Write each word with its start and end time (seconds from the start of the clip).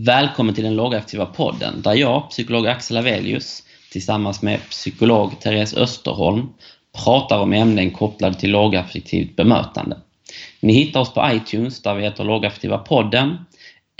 Välkommen 0.00 0.54
till 0.54 0.64
den 0.64 0.76
lågaktiva 0.76 1.26
podden 1.26 1.82
där 1.82 1.94
jag, 1.94 2.30
psykolog 2.30 2.66
Axel 2.66 2.96
Avelius, 2.96 3.62
tillsammans 3.92 4.42
med 4.42 4.60
psykolog 4.70 5.40
Therese 5.40 5.74
Österholm 5.74 6.48
pratar 7.04 7.38
om 7.38 7.52
ämnen 7.52 7.90
kopplade 7.90 8.34
till 8.34 8.50
lågaffektivt 8.50 9.36
bemötande. 9.36 9.96
Ni 10.60 10.72
hittar 10.72 11.00
oss 11.00 11.14
på 11.14 11.30
iTunes 11.32 11.82
där 11.82 11.94
vi 11.94 12.02
heter 12.02 12.24
Lågaktiva 12.24 12.78
podden 12.78 13.36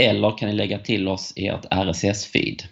eller 0.03 0.39
kan 0.39 0.49
ni 0.49 0.55
lägga 0.55 0.79
till 0.79 1.09
oss 1.09 1.33
i 1.37 1.47
ert 1.47 1.65
RSS-feed. 1.65 2.63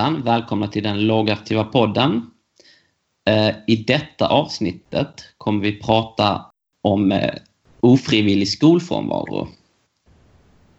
Hejsan! 0.00 0.22
Välkomna 0.22 0.68
till 0.68 0.82
den 0.82 1.06
lågaktiva 1.06 1.64
podden. 1.64 2.30
Eh, 3.28 3.54
I 3.66 3.76
detta 3.76 4.28
avsnittet 4.28 5.34
kommer 5.38 5.62
vi 5.62 5.80
prata 5.80 6.46
om 6.82 7.12
eh, 7.12 7.34
ofrivillig 7.80 8.48
skolfrånvaro. 8.48 9.48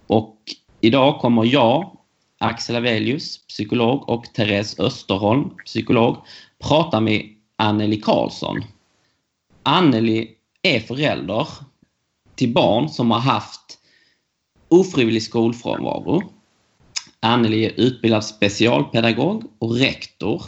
Och 0.08 0.38
idag 0.82 1.20
kommer 1.20 1.46
jag, 1.46 1.98
Axel 2.38 2.76
Avelius, 2.76 3.48
psykolog 3.48 4.10
och 4.10 4.26
Therese 4.34 4.80
Österholm, 4.80 5.50
psykolog, 5.66 6.18
prata 6.60 7.00
med 7.00 7.26
Anneli 7.56 8.02
Karlsson. 8.02 8.64
Anneli 9.64 10.32
är 10.62 10.80
förälder 10.80 11.48
till 12.36 12.54
barn 12.54 12.90
som 12.90 13.12
har 13.12 13.20
haft 13.20 13.78
ofrivillig 14.70 15.24
skolfrånvaro 15.24 16.41
Anneli 17.22 17.66
är 17.66 17.74
utbildad 17.76 18.26
specialpedagog 18.26 19.44
och 19.60 19.76
rektor. 19.76 20.44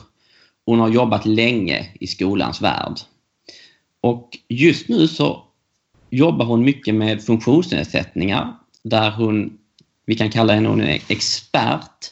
Hon 0.65 0.79
har 0.79 0.89
jobbat 0.89 1.25
länge 1.25 1.87
i 1.99 2.07
skolans 2.07 2.61
värld. 2.61 2.99
Och 4.01 4.37
just 4.47 4.89
nu 4.89 5.07
så 5.07 5.43
jobbar 6.09 6.45
hon 6.45 6.63
mycket 6.63 6.95
med 6.95 7.23
funktionsnedsättningar 7.23 8.55
där 8.83 9.11
hon, 9.11 9.57
vi 10.05 10.15
kan 10.15 10.29
kalla 10.29 10.53
henne 10.53 10.69
hon 10.69 10.81
är 10.81 11.01
expert 11.07 12.11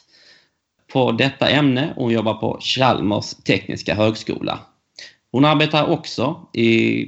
på 0.92 1.12
detta 1.12 1.48
ämne. 1.48 1.92
Hon 1.96 2.12
jobbar 2.12 2.34
på 2.34 2.58
Chalmers 2.60 3.34
tekniska 3.34 3.94
högskola. 3.94 4.60
Hon 5.32 5.44
arbetar 5.44 5.86
också 5.86 6.48
i 6.52 7.06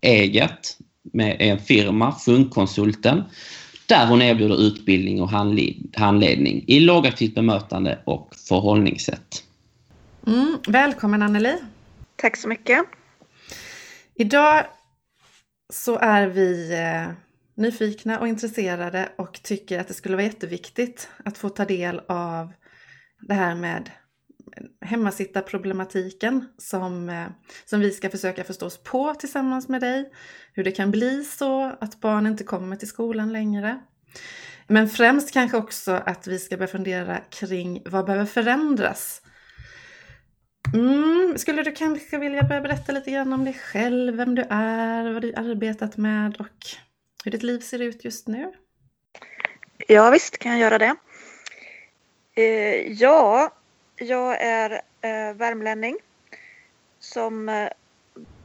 eget 0.00 0.78
med 1.02 1.36
en 1.40 1.58
firma, 1.58 2.12
Funkkonsulten, 2.12 3.24
där 3.88 4.06
hon 4.06 4.22
erbjuder 4.22 4.60
utbildning 4.60 5.22
och 5.22 5.30
handledning 5.96 6.64
i 6.66 6.80
lågaktivt 6.80 7.34
bemötande 7.34 7.98
och 8.04 8.34
förhållningssätt. 8.48 9.44
Mm, 10.26 10.58
välkommen 10.68 11.22
Anneli! 11.22 11.54
Tack 12.16 12.36
så 12.36 12.48
mycket! 12.48 12.78
Idag 14.14 14.64
så 15.72 15.98
är 15.98 16.26
vi 16.26 16.72
eh, 16.72 17.12
nyfikna 17.54 18.20
och 18.20 18.28
intresserade 18.28 19.08
och 19.18 19.42
tycker 19.42 19.80
att 19.80 19.88
det 19.88 19.94
skulle 19.94 20.16
vara 20.16 20.26
jätteviktigt 20.26 21.08
att 21.24 21.38
få 21.38 21.48
ta 21.48 21.64
del 21.64 22.00
av 22.08 22.52
det 23.20 23.34
här 23.34 23.54
med 23.54 23.90
hemmasittarproblematiken 24.80 26.48
som, 26.58 27.08
eh, 27.08 27.26
som 27.64 27.80
vi 27.80 27.90
ska 27.90 28.10
försöka 28.10 28.44
förstå 28.44 28.66
oss 28.66 28.82
på 28.82 29.14
tillsammans 29.14 29.68
med 29.68 29.80
dig. 29.80 30.12
Hur 30.52 30.64
det 30.64 30.72
kan 30.72 30.90
bli 30.90 31.24
så 31.24 31.64
att 31.80 32.00
barn 32.00 32.26
inte 32.26 32.44
kommer 32.44 32.76
till 32.76 32.88
skolan 32.88 33.32
längre. 33.32 33.80
Men 34.66 34.88
främst 34.88 35.32
kanske 35.32 35.56
också 35.56 35.92
att 35.92 36.26
vi 36.26 36.38
ska 36.38 36.56
börja 36.56 36.68
fundera 36.68 37.18
kring 37.30 37.82
vad 37.84 38.06
behöver 38.06 38.26
förändras. 38.26 39.22
Mm, 40.74 41.38
skulle 41.38 41.62
du 41.62 41.72
kanske 41.72 42.18
vilja 42.18 42.42
börja 42.42 42.60
berätta 42.60 42.92
lite 42.92 43.10
grann 43.10 43.32
om 43.32 43.44
dig 43.44 43.54
själv, 43.54 44.16
vem 44.16 44.34
du 44.34 44.42
är, 44.50 45.12
vad 45.12 45.22
du 45.22 45.34
arbetat 45.34 45.96
med 45.96 46.36
och 46.36 46.66
hur 47.24 47.30
ditt 47.30 47.42
liv 47.42 47.60
ser 47.60 47.82
ut 47.82 48.04
just 48.04 48.28
nu? 48.28 48.52
Ja 49.88 50.10
visst 50.10 50.38
kan 50.38 50.52
jag 50.52 50.60
göra 50.60 50.78
det. 50.78 50.94
Eh, 52.36 52.92
ja, 52.92 53.52
jag 53.96 54.40
är 54.40 54.70
eh, 55.00 55.34
värmlänning 55.34 55.96
som 56.98 57.48
eh, 57.48 57.68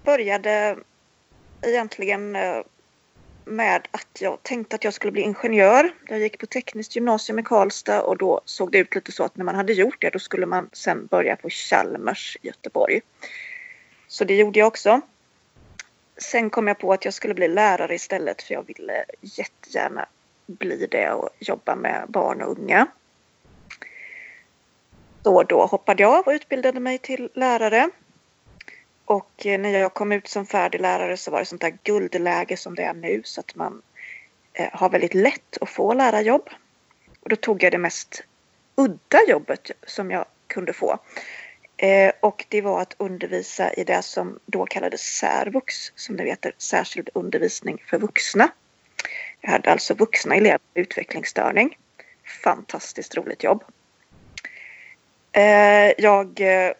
började 0.03 0.77
egentligen 1.61 2.35
eh, 2.35 2.61
med 3.45 3.87
att 3.91 4.21
jag 4.21 4.43
tänkte 4.43 4.75
att 4.75 4.83
jag 4.83 4.93
skulle 4.93 5.11
bli 5.11 5.21
ingenjör. 5.21 5.93
Jag 6.07 6.19
gick 6.19 6.39
på 6.39 6.45
tekniskt 6.45 6.95
gymnasium 6.95 7.39
i 7.39 7.43
Karlstad 7.43 8.01
och 8.01 8.17
då 8.17 8.41
såg 8.45 8.71
det 8.71 8.77
ut 8.77 8.95
lite 8.95 9.11
så 9.11 9.23
att 9.23 9.37
när 9.37 9.45
man 9.45 9.55
hade 9.55 9.73
gjort 9.73 10.01
det 10.01 10.09
då 10.09 10.19
skulle 10.19 10.45
man 10.45 10.69
sen 10.73 11.05
börja 11.05 11.35
på 11.35 11.49
Chalmers 11.49 12.37
i 12.41 12.47
Göteborg. 12.47 13.01
Så 14.07 14.23
det 14.23 14.35
gjorde 14.35 14.59
jag 14.59 14.67
också. 14.67 15.01
Sen 16.17 16.49
kom 16.49 16.67
jag 16.67 16.79
på 16.79 16.93
att 16.93 17.05
jag 17.05 17.13
skulle 17.13 17.33
bli 17.33 17.47
lärare 17.47 17.95
istället 17.95 18.41
för 18.41 18.53
jag 18.53 18.67
ville 18.67 19.05
jättegärna 19.21 20.05
bli 20.45 20.87
det 20.91 21.11
och 21.11 21.29
jobba 21.39 21.75
med 21.75 22.05
barn 22.09 22.41
och 22.41 22.59
unga. 22.59 22.87
Så 25.23 25.43
då 25.43 25.65
hoppade 25.65 26.03
jag 26.03 26.13
av 26.13 26.27
och 26.27 26.31
utbildade 26.31 26.79
mig 26.79 26.97
till 26.97 27.29
lärare. 27.33 27.89
Och 29.05 29.45
eh, 29.45 29.59
när 29.59 29.79
jag 29.79 29.93
kom 29.93 30.11
ut 30.11 30.27
som 30.27 30.45
färdig 30.45 30.81
lärare 30.81 31.17
så 31.17 31.31
var 31.31 31.39
det 31.39 31.45
sånt 31.45 31.61
där 31.61 31.77
guldläge 31.83 32.57
som 32.57 32.75
det 32.75 32.83
är 32.83 32.93
nu 32.93 33.21
så 33.23 33.41
att 33.41 33.55
man 33.55 33.81
eh, 34.53 34.69
har 34.73 34.89
väldigt 34.89 35.13
lätt 35.13 35.57
att 35.61 35.69
få 35.69 35.93
lärarjobb. 35.93 36.49
Och 37.19 37.29
då 37.29 37.35
tog 37.35 37.63
jag 37.63 37.71
det 37.71 37.77
mest 37.77 38.23
udda 38.75 39.19
jobbet 39.27 39.71
som 39.87 40.11
jag 40.11 40.25
kunde 40.47 40.73
få. 40.73 40.99
Eh, 41.77 42.11
och 42.19 42.45
det 42.49 42.61
var 42.61 42.81
att 42.81 42.95
undervisa 42.97 43.73
i 43.73 43.83
det 43.83 44.01
som 44.01 44.39
då 44.45 44.65
kallades 44.65 45.01
särvux, 45.01 45.75
som 45.95 46.17
det 46.17 46.23
heter, 46.23 46.53
särskild 46.57 47.09
undervisning 47.13 47.83
för 47.87 47.97
vuxna. 47.97 48.49
Jag 49.41 49.51
hade 49.51 49.71
alltså 49.71 49.93
vuxna 49.93 50.35
elever 50.35 50.59
med 50.73 50.81
utvecklingsstörning. 50.81 51.77
Fantastiskt 52.43 53.15
roligt 53.15 53.43
jobb. 53.43 53.63
Eh, 55.33 55.93
jag 55.97 56.41
eh, 56.41 56.73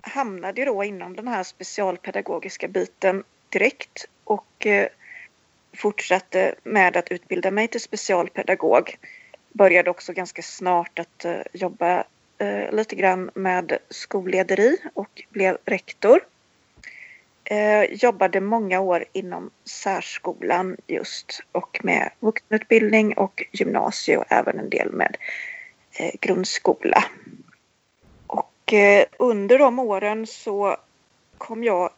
hamnade 0.00 0.64
då 0.64 0.84
inom 0.84 1.16
den 1.16 1.28
här 1.28 1.42
specialpedagogiska 1.42 2.68
biten 2.68 3.24
direkt 3.48 4.06
och 4.24 4.66
eh, 4.66 4.88
fortsatte 5.76 6.54
med 6.62 6.96
att 6.96 7.12
utbilda 7.12 7.50
mig 7.50 7.68
till 7.68 7.80
specialpedagog. 7.80 8.96
Började 9.52 9.90
också 9.90 10.12
ganska 10.12 10.42
snart 10.42 10.98
att 10.98 11.24
eh, 11.24 11.40
jobba 11.52 12.04
eh, 12.38 12.72
lite 12.72 12.96
grann 12.96 13.30
med 13.34 13.78
skollederi 13.90 14.76
och 14.94 15.22
blev 15.28 15.58
rektor. 15.64 16.20
Eh, 17.44 17.82
jobbade 17.82 18.40
många 18.40 18.80
år 18.80 19.04
inom 19.12 19.50
särskolan 19.64 20.76
just 20.86 21.40
och 21.52 21.80
med 21.82 22.10
vuxenutbildning 22.20 23.12
och 23.12 23.44
gymnasie 23.52 24.16
och 24.16 24.24
även 24.28 24.58
en 24.58 24.70
del 24.70 24.92
med 24.92 25.16
grundskola. 26.20 27.04
Eh, 28.72 29.04
under 29.18 29.58
de 29.58 29.78
åren 29.78 30.26
så 30.26 30.76
kom 31.38 31.64
jag 31.64 31.90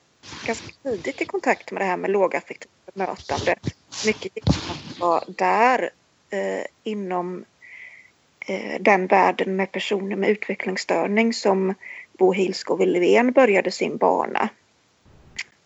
ganska 0.46 0.66
tidigt 0.82 1.20
i 1.20 1.24
kontakt 1.24 1.70
med 1.70 1.80
det 1.80 1.86
här 1.86 1.96
med 1.96 2.10
lågaffektivt 2.10 2.70
bemötande. 2.94 3.56
Mycket 4.06 4.32
var 5.00 5.24
där 5.28 5.90
eh, 6.30 6.64
inom 6.82 7.44
eh, 8.46 8.80
den 8.80 9.06
världen 9.06 9.56
med 9.56 9.72
personer 9.72 10.16
med 10.16 10.30
utvecklingsstörning 10.30 11.32
som 11.32 11.74
Bo 12.18 12.32
Hilskov 12.32 12.80
Löfven 12.80 13.32
började 13.32 13.70
sin 13.70 13.96
bana. 13.96 14.48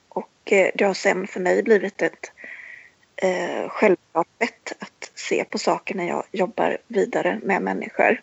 Och 0.08 0.52
eh, 0.52 0.70
det 0.74 0.84
har 0.84 0.94
sen 0.94 1.26
för 1.26 1.40
mig 1.40 1.62
blivit 1.62 2.02
ett 2.02 2.32
eh, 3.16 3.68
självklart 3.68 4.28
sätt 4.38 4.72
att 4.78 5.10
se 5.14 5.44
på 5.44 5.58
saker 5.58 5.94
när 5.94 6.08
jag 6.08 6.24
jobbar 6.32 6.78
vidare 6.88 7.40
med 7.42 7.62
människor. 7.62 8.20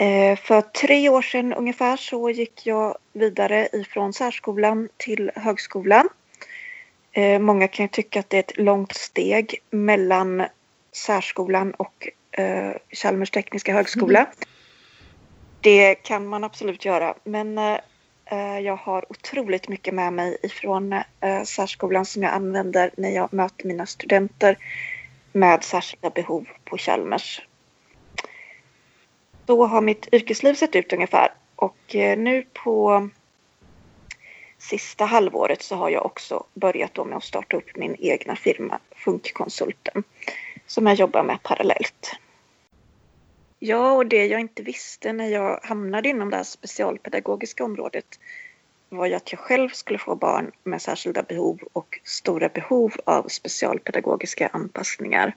Eh, 0.00 0.36
för 0.36 0.60
tre 0.60 1.08
år 1.08 1.22
sedan 1.22 1.52
ungefär 1.52 1.96
så 1.96 2.30
gick 2.30 2.66
jag 2.66 2.98
vidare 3.12 3.68
ifrån 3.72 4.12
särskolan 4.12 4.88
till 4.96 5.30
högskolan. 5.34 6.08
Eh, 7.12 7.38
många 7.38 7.68
kan 7.68 7.88
tycka 7.88 8.20
att 8.20 8.30
det 8.30 8.36
är 8.36 8.40
ett 8.40 8.58
långt 8.58 8.92
steg 8.92 9.62
mellan 9.70 10.44
särskolan 10.92 11.74
och 11.74 12.08
eh, 12.30 12.72
Chalmers 12.90 13.30
tekniska 13.30 13.72
högskola. 13.72 14.18
Mm. 14.18 14.32
Det 15.60 15.94
kan 15.94 16.26
man 16.26 16.44
absolut 16.44 16.84
göra 16.84 17.14
men 17.24 17.60
jag 18.62 18.76
har 18.76 19.12
otroligt 19.12 19.68
mycket 19.68 19.94
med 19.94 20.12
mig 20.12 20.36
ifrån 20.42 20.94
särskolan 21.44 22.04
som 22.04 22.22
jag 22.22 22.32
använder 22.32 22.90
när 22.96 23.10
jag 23.10 23.32
möter 23.32 23.66
mina 23.66 23.86
studenter 23.86 24.56
med 25.32 25.64
särskilda 25.64 26.10
behov 26.10 26.48
på 26.64 26.78
Chalmers 26.78 27.40
så 29.48 29.66
har 29.66 29.80
mitt 29.80 30.08
yrkesliv 30.12 30.54
sett 30.54 30.76
ut 30.76 30.92
ungefär. 30.92 31.32
Och 31.56 31.94
eh, 31.94 32.18
nu 32.18 32.46
på 32.52 33.08
sista 34.58 35.04
halvåret 35.04 35.62
så 35.62 35.76
har 35.76 35.90
jag 35.90 36.06
också 36.06 36.44
börjat 36.54 36.94
då 36.94 37.04
med 37.04 37.16
att 37.16 37.24
starta 37.24 37.56
upp 37.56 37.76
min 37.76 37.96
egna 37.98 38.36
firma 38.36 38.78
Funkkonsulten 38.90 40.04
som 40.66 40.86
jag 40.86 40.96
jobbar 40.96 41.22
med 41.22 41.42
parallellt. 41.42 42.16
Ja, 43.58 43.92
och 43.92 44.06
det 44.06 44.26
jag 44.26 44.40
inte 44.40 44.62
visste 44.62 45.12
när 45.12 45.28
jag 45.28 45.60
hamnade 45.62 46.08
inom 46.08 46.30
det 46.30 46.36
här 46.36 46.44
specialpedagogiska 46.44 47.64
området 47.64 48.20
var 48.88 49.06
ju 49.06 49.14
att 49.14 49.32
jag 49.32 49.38
själv 49.38 49.68
skulle 49.68 49.98
få 49.98 50.14
barn 50.14 50.52
med 50.64 50.82
särskilda 50.82 51.22
behov 51.22 51.60
och 51.72 52.00
stora 52.04 52.48
behov 52.48 52.92
av 53.04 53.28
specialpedagogiska 53.28 54.48
anpassningar. 54.52 55.36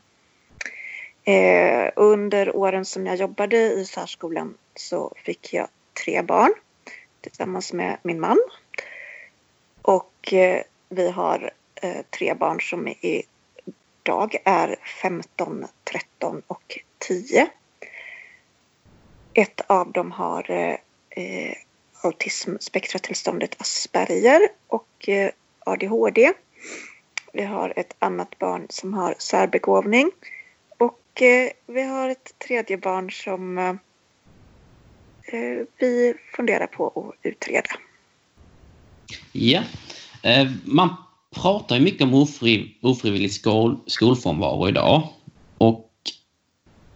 Eh, 1.23 1.89
under 1.95 2.55
åren 2.55 2.85
som 2.85 3.07
jag 3.07 3.15
jobbade 3.15 3.57
i 3.57 3.85
särskolan 3.85 4.57
så 4.75 5.13
fick 5.15 5.53
jag 5.53 5.67
tre 6.05 6.21
barn 6.21 6.53
tillsammans 7.21 7.73
med 7.73 7.97
min 8.03 8.19
man. 8.19 8.37
Och 9.81 10.33
eh, 10.33 10.63
vi 10.89 11.11
har 11.11 11.51
eh, 11.75 12.01
tre 12.09 12.33
barn 12.33 12.61
som 12.61 12.87
idag 13.01 14.35
är 14.45 14.75
15, 15.01 15.65
13 15.83 16.41
och 16.47 16.79
10. 16.97 17.47
Ett 19.33 19.61
av 19.67 19.91
dem 19.91 20.11
har 20.11 20.51
eh, 20.51 20.75
eh 21.09 21.55
autismspektratillståndet 22.03 23.61
Asperger 23.61 24.41
och 24.67 25.09
eh, 25.09 25.31
ADHD. 25.59 26.33
Vi 27.33 27.43
har 27.43 27.73
ett 27.75 27.95
annat 27.99 28.39
barn 28.39 28.65
som 28.69 28.93
har 28.93 29.15
särbegåvning 29.17 30.07
eh, 30.07 30.40
Eh, 31.13 31.73
vi 31.73 31.83
har 31.83 32.09
ett 32.09 32.39
tredje 32.47 32.77
barn 32.77 33.11
som 33.11 33.57
eh, 33.57 33.69
eh 35.33 35.65
vi 35.79 36.13
funderar 36.35 36.67
på 36.67 36.87
att 36.87 37.25
utreda. 37.25 37.69
Ja, 39.31 39.63
eh, 40.23 40.51
man 40.65 40.95
pratar 41.35 41.75
ju 41.75 41.81
mycket 41.81 42.01
om 42.01 42.13
ofri, 42.13 42.77
ofrivillig 42.81 43.31
skol, 43.31 43.79
skolfrånvaro 43.87 44.69
idag 44.69 45.07
och 45.57 45.91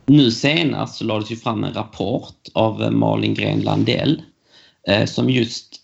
nu 0.06 0.32
senast 0.32 0.96
så 0.96 1.04
lades 1.06 1.32
ju 1.32 1.36
fram 1.36 1.64
en 1.64 1.74
rapport 1.74 2.48
av 2.54 2.94
Malin 2.94 3.34
Gren 3.34 3.62
Landell 3.62 4.22
Eh, 4.88 5.06
som 5.06 5.30
just 5.30 5.82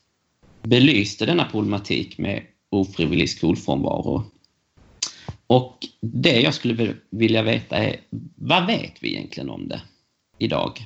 belyste 0.63 1.25
denna 1.25 1.45
problematik 1.45 2.17
med 2.17 2.43
ofrivillig 2.69 3.29
skolfrånvaro. 3.29 4.23
Och 5.51 5.77
det 6.01 6.39
jag 6.42 6.53
skulle 6.53 6.95
vilja 7.09 7.44
veta 7.44 7.75
är, 7.75 8.00
vad 8.36 8.68
vet 8.68 9.03
vi 9.03 9.15
egentligen 9.15 9.50
om 9.50 9.68
det 9.68 9.81
idag? 10.38 10.80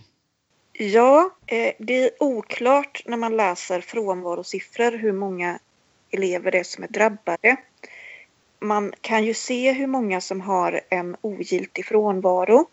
Ja, 0.74 1.30
eh, 1.48 1.74
det 1.80 2.04
är 2.04 2.12
oklart 2.20 3.02
när 3.06 3.18
man 3.18 3.38
läser 3.38 3.82
frånvarosiffror 3.82 4.98
hur 4.98 5.12
många 5.12 5.60
elever 6.12 6.52
det 6.52 6.60
är 6.60 6.64
som 6.64 6.84
är 6.84 6.88
drabbade. 6.88 7.56
Man 8.60 8.94
kan 9.02 9.26
ju 9.26 9.34
se 9.34 9.72
hur 9.72 9.88
många 9.88 10.22
som 10.22 10.42
har 10.42 10.82
en 10.90 11.16
ogiltig 11.22 11.86
frånvaro. 11.86 12.68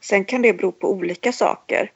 Sen 0.00 0.24
kan 0.24 0.42
det 0.42 0.52
bero 0.52 0.72
på 0.72 0.90
olika 0.92 1.32
saker. 1.32 1.92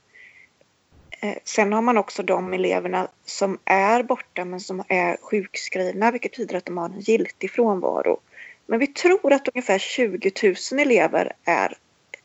Eh, 1.21 1.37
sen 1.45 1.73
har 1.73 1.83
man 1.83 1.99
också 1.99 2.23
de 2.23 2.53
eleverna 2.53 3.09
som 3.25 3.59
är 3.65 4.03
borta 4.03 4.45
men 4.45 4.61
som 4.61 4.83
är 4.89 5.17
sjukskrivna 5.23 6.11
vilket 6.11 6.33
betyder 6.33 6.57
att 6.57 6.67
de 6.67 6.79
har 6.79 6.89
en 6.89 7.01
giltig 7.01 7.51
frånvaro. 7.51 8.21
Men 8.67 8.79
vi 8.79 8.87
tror 8.87 9.33
att 9.33 9.49
ungefär 9.49 9.79
20 9.79 10.33
000 10.73 10.81
elever 10.81 11.33
är 11.45 11.79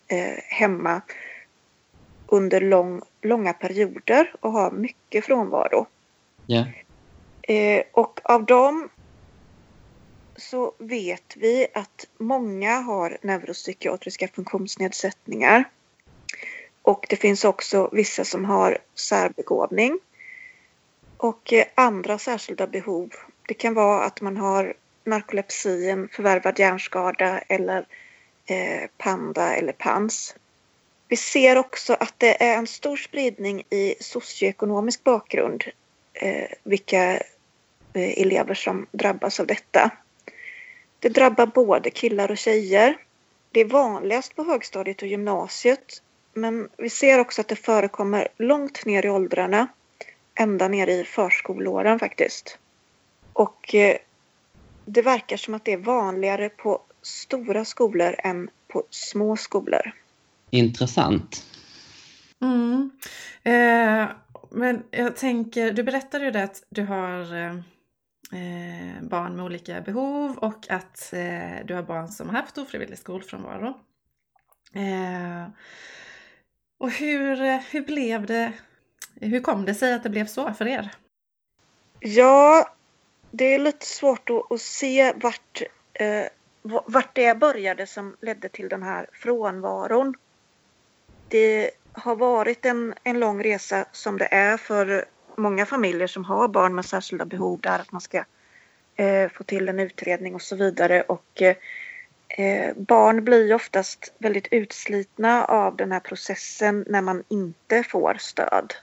eh, 0.08 0.38
hemma 0.44 1.02
under 2.28 2.62
lång, 2.62 3.02
långa 3.22 3.54
perioder 3.54 4.34
och 4.40 4.52
har 4.52 4.72
mycket 4.72 5.26
frånvaro. 5.26 5.88
Yeah. 6.48 6.68
Eh, 7.42 7.84
och 7.92 8.20
av 8.24 8.46
dem 8.46 8.90
så 10.36 10.74
vet 10.78 11.38
vi 11.38 11.68
att 11.74 12.08
många 12.18 12.80
har 12.80 13.18
neuropsykiatriska 13.22 14.28
funktionsnedsättningar. 14.28 15.64
Och 16.82 17.06
det 17.10 17.16
finns 17.16 17.46
också 17.46 17.90
vissa 17.92 18.26
som 18.26 18.46
har 18.46 18.78
särbegåvning. 18.96 20.00
Och 21.18 21.54
eh, 21.54 21.66
andra 21.76 22.18
särskilda 22.18 22.68
behov. 22.68 23.10
Det 23.48 23.54
kan 23.54 23.74
vara 23.74 24.04
att 24.04 24.22
man 24.22 24.38
har 24.38 24.74
narkolepsi, 25.08 25.90
en 25.90 26.08
förvärvad 26.08 26.60
hjärnskada 26.60 27.40
eller 27.40 27.86
eh, 28.46 28.90
panda 28.98 29.56
eller 29.56 29.74
pans. 29.74 30.36
Vi 31.08 31.16
ser 31.16 31.58
också 31.58 31.94
att 31.94 32.14
det 32.18 32.44
är 32.44 32.58
en 32.58 32.68
stor 32.68 32.98
spridning 32.98 33.64
i 33.70 33.96
socioekonomisk 34.00 35.04
bakgrund 35.04 35.64
eh, 36.14 36.50
vilka 36.64 37.14
eh, 37.94 38.22
elever 38.22 38.54
som 38.54 38.88
drabbas 38.92 39.40
av 39.40 39.48
detta. 39.48 39.92
Det 41.00 41.10
drabbar 41.10 41.46
både 41.46 41.90
killar 41.90 42.32
och 42.32 42.38
tjejer. 42.38 42.98
Det 43.52 43.60
är 43.60 43.66
vanligast 43.66 44.36
på 44.36 44.44
högstadiet 44.44 45.02
och 45.02 45.08
gymnasiet 45.08 46.02
men 46.38 46.70
vi 46.78 46.90
ser 46.90 47.20
också 47.20 47.42
att 47.42 47.48
det 47.48 47.56
förekommer 47.56 48.28
långt 48.38 48.86
ner 48.86 49.06
i 49.06 49.10
åldrarna. 49.10 49.68
Ända 50.36 50.68
ner 50.68 50.88
i 50.88 51.04
förskoleåren 51.04 52.00
faktiskt. 52.00 52.58
Och 53.34 53.76
eh, 53.76 53.98
det 54.88 55.02
verkar 55.02 55.38
som 55.38 55.54
att 55.54 55.66
det 55.66 55.74
är 55.74 55.78
vanligare 55.78 56.50
på 56.50 56.82
stora 57.02 57.66
skolor 57.66 58.16
än 58.18 58.50
på 58.68 58.84
små 58.90 59.38
skolor. 59.38 59.92
Intressant. 60.50 61.46
Mm. 62.42 62.92
Eh, 63.44 64.10
men 64.52 64.84
jag 64.92 65.16
tänker, 65.16 65.72
du 65.72 65.84
berättade 65.84 66.26
ju 66.26 66.32
det 66.32 66.44
att 66.44 66.64
du 66.70 66.84
har 66.84 67.36
eh, 67.36 67.56
eh 68.42 69.02
barn 69.02 69.36
med 69.36 69.46
olika 69.46 69.82
behov 69.82 70.38
och 70.38 70.70
att 70.70 71.14
eh, 71.14 71.66
du 71.66 71.74
har 71.74 71.84
barn 71.84 72.08
som 72.08 72.30
har 72.30 72.36
haft 72.36 72.58
ofrivillig 72.58 72.98
skolfrånvaro. 72.98 73.68
Eh, 74.74 75.50
och 76.78 76.92
hur, 76.92 77.60
hur 77.72 77.82
blev 77.82 78.26
det? 78.26 78.54
Hur 79.16 79.40
kom 79.40 79.66
det 79.66 79.76
sig 79.76 79.94
att 79.94 80.04
det 80.04 80.10
blev 80.10 80.26
så 80.26 80.54
för 80.54 80.68
er? 80.68 80.92
Ja, 82.00 82.77
det 83.38 83.56
är 83.56 83.60
lite 83.60 83.86
svårt 83.86 84.30
att, 84.30 84.52
att 84.52 84.62
se 84.62 85.14
vart, 85.16 85.62
eh, 85.94 86.26
vart 86.86 87.16
det 87.16 87.38
började 87.38 87.88
som 87.88 88.16
ledde 88.22 88.50
till 88.50 88.70
den 88.70 88.84
här 88.84 89.08
frånvaron. 89.14 90.14
Det 91.28 91.72
har 91.92 92.16
varit 92.16 92.66
en, 92.66 92.94
en 93.04 93.20
lång 93.20 93.44
resa 93.44 93.86
som 93.92 94.18
det 94.18 94.28
är 94.32 94.58
för 94.58 95.06
många 95.36 95.66
familjer 95.66 96.08
som 96.08 96.26
har 96.26 96.48
barn 96.48 96.76
med 96.76 96.86
särskilda 96.86 97.26
behov 97.26 97.60
där 97.62 97.80
att 97.80 97.92
man 97.92 98.02
ska 98.02 98.24
eh, 98.96 99.30
få 99.30 99.44
till 99.44 99.70
en 99.70 99.80
utredning 99.80 100.36
och 100.36 100.42
så 100.42 100.56
vidare. 100.56 101.02
Och 101.02 101.42
eh, 101.42 101.56
eh 102.30 102.74
barn 102.76 103.24
blir 103.24 103.54
oftast 103.54 104.14
väldigt 104.18 104.48
utslitna 104.52 105.46
av 105.46 105.76
den 105.76 105.92
här 105.92 106.00
processen 106.00 106.86
när 106.88 107.02
man 107.02 107.24
inte 107.28 107.84
får 107.84 108.18
stöd 108.20 108.74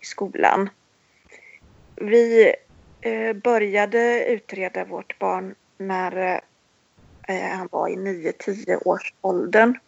i 0.00 0.04
skolan. 0.04 0.70
Vi 1.96 2.54
började 3.42 4.24
utreda 4.24 4.84
vårt 4.84 5.18
barn 5.18 5.54
när 5.78 6.40
eh, 7.28 7.50
han 7.50 7.68
var 7.72 7.88
i 7.88 7.96
9-10 7.96 8.88
års 8.88 9.14
åldern. 9.20 9.78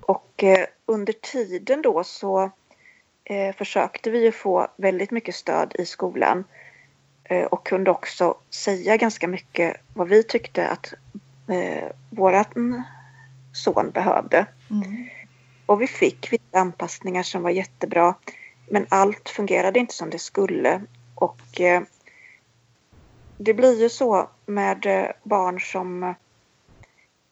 Och 0.00 0.44
eh, 0.44 0.66
under 0.86 1.12
tiden 1.12 1.82
då 1.82 2.04
så 2.04 2.50
eh, 3.24 3.56
försökte 3.56 4.10
vi 4.10 4.32
få 4.32 4.68
väldigt 4.76 5.10
mycket 5.10 5.34
stöd 5.34 5.72
i 5.78 5.86
skolan 5.86 6.44
eh, 7.24 7.44
och 7.44 7.66
kunde 7.66 7.90
också 7.90 8.34
säga 8.50 8.96
ganska 8.96 9.28
mycket 9.28 9.76
vad 9.94 10.08
vi 10.08 10.22
tyckte 10.22 10.68
att 10.68 10.94
eh, 11.48 11.90
våran 12.10 12.82
son 13.52 13.90
behövde. 13.90 14.46
Mm. 14.70 15.08
Och 15.66 15.82
vi 15.82 15.86
fick 15.86 16.32
vissa 16.32 16.58
anpassningar 16.58 17.22
som 17.22 17.42
var 17.42 17.50
jättebra. 17.50 18.14
Men 18.70 18.86
allt 18.88 19.28
fungerade 19.28 19.78
inte 19.78 19.94
som 19.94 20.10
det 20.10 20.18
skulle. 20.18 20.80
Och 21.16 21.60
eh, 21.60 21.82
det 23.38 23.54
blir 23.54 23.80
ju 23.80 23.88
så 23.88 24.28
med 24.46 24.86
eh, 24.86 25.10
barn 25.22 25.60
som 25.60 26.02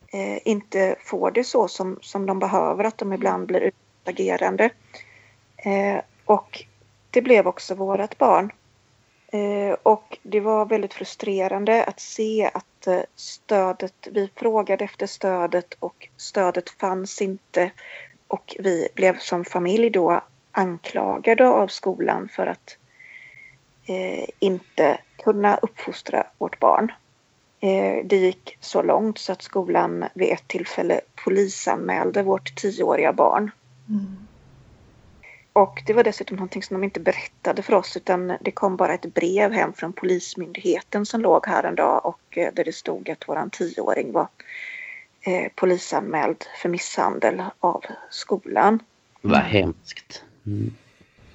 eh, 0.06 0.38
inte 0.44 0.96
får 1.00 1.30
det 1.30 1.44
så 1.44 1.68
som, 1.68 1.98
som 2.02 2.26
de 2.26 2.38
behöver, 2.38 2.84
att 2.84 2.98
de 2.98 3.12
ibland 3.12 3.46
blir 3.46 3.70
utagerande. 4.02 4.70
Eh, 5.56 5.98
och 6.24 6.64
det 7.10 7.22
blev 7.22 7.46
också 7.46 7.74
vårt 7.74 8.18
barn. 8.18 8.52
Eh, 9.26 9.76
och 9.82 10.18
det 10.22 10.40
var 10.40 10.66
väldigt 10.66 10.94
frustrerande 10.94 11.84
att 11.84 12.00
se 12.00 12.50
att 12.54 12.86
eh, 12.86 13.00
stödet, 13.14 14.08
vi 14.10 14.30
frågade 14.34 14.84
efter 14.84 15.06
stödet 15.06 15.74
och 15.78 16.08
stödet 16.16 16.70
fanns 16.70 17.22
inte. 17.22 17.70
Och 18.28 18.56
vi 18.58 18.88
blev 18.94 19.18
som 19.18 19.44
familj 19.44 19.90
då 19.90 20.20
anklagade 20.52 21.48
av 21.48 21.68
skolan 21.68 22.28
för 22.28 22.46
att 22.46 22.76
eh, 23.86 24.28
inte 24.38 24.98
kunna 25.24 25.56
uppfostra 25.56 26.26
vårt 26.38 26.60
barn. 26.60 26.92
Eh, 27.60 28.04
det 28.04 28.16
gick 28.16 28.56
så 28.60 28.82
långt 28.82 29.18
så 29.18 29.32
att 29.32 29.42
skolan 29.42 30.04
vid 30.14 30.32
ett 30.32 30.48
tillfälle 30.48 31.00
polisanmälde 31.24 32.22
vårt 32.22 32.56
tioåriga 32.56 33.12
barn. 33.12 33.50
Mm. 33.88 34.26
och 35.52 35.82
det 35.86 35.92
var 35.92 36.04
dessutom 36.04 36.36
någonting 36.36 36.62
som 36.62 36.74
de 36.74 36.84
inte 36.84 37.00
berättade 37.00 37.62
för 37.62 37.74
oss 37.74 37.96
utan 37.96 38.36
det 38.40 38.50
kom 38.50 38.76
bara 38.76 38.94
ett 38.94 39.14
brev 39.14 39.52
hem 39.52 39.72
från 39.72 39.92
Polismyndigheten 39.92 41.06
som 41.06 41.20
låg 41.20 41.46
här 41.46 41.64
en 41.64 41.74
dag 41.74 42.06
och 42.06 42.38
eh, 42.38 42.52
där 42.54 42.64
det 42.64 42.72
stod 42.72 43.10
att 43.10 43.28
våran 43.28 43.50
tioåring 43.50 44.12
var 44.12 44.28
eh, 45.20 45.52
polisanmäld 45.54 46.44
för 46.62 46.68
misshandel 46.68 47.42
av 47.60 47.84
skolan. 48.10 48.82
Vad 49.20 49.40
hemskt. 49.40 50.24
Mm. 50.46 50.74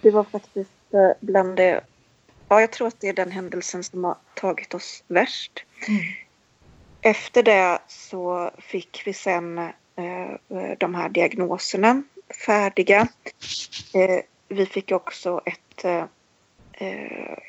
Det 0.02 0.12
var 0.12 0.24
faktiskt 0.24 0.94
eh, 0.94 1.12
bland 1.20 1.56
det, 1.56 1.82
ja 2.50 2.62
jag 2.62 2.72
tror 2.72 2.88
att 2.88 3.00
det 3.00 3.08
är 3.08 3.14
den 3.14 3.32
händelsen 3.32 3.84
som 3.84 4.04
har 4.04 4.18
tagit 4.34 4.74
oss 4.74 5.04
värst. 5.08 5.66
Mm. 5.88 6.02
Efter 7.02 7.44
det 7.44 7.80
så 7.88 8.52
fick 8.58 9.02
vi 9.06 9.14
sen 9.14 9.58
eh, 9.58 10.74
de 10.78 10.96
här 10.96 11.10
diagnoserna 11.10 12.04
färdiga. 12.46 13.08
Eh, 13.94 14.20
vi 14.48 14.66
fick 14.66 14.92
också 14.92 15.42
ett, 15.46 15.86
eh, 15.86 16.04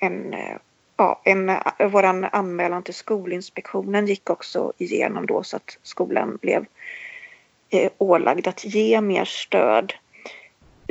en, 0.01 0.35
ja, 0.97 1.21
en, 1.25 1.53
våran 1.91 2.25
anmälan 2.25 2.83
till 2.83 2.95
Skolinspektionen 2.95 4.07
gick 4.07 4.31
också 4.31 4.73
igenom 4.79 5.27
då 5.27 5.43
så 5.43 5.57
att 5.57 5.79
skolan 5.83 6.39
blev 6.43 6.65
eh, 7.71 7.91
ålagd 7.99 8.47
att 8.47 8.65
ge 8.65 9.01
mer 9.01 9.25
stöd. 9.25 9.93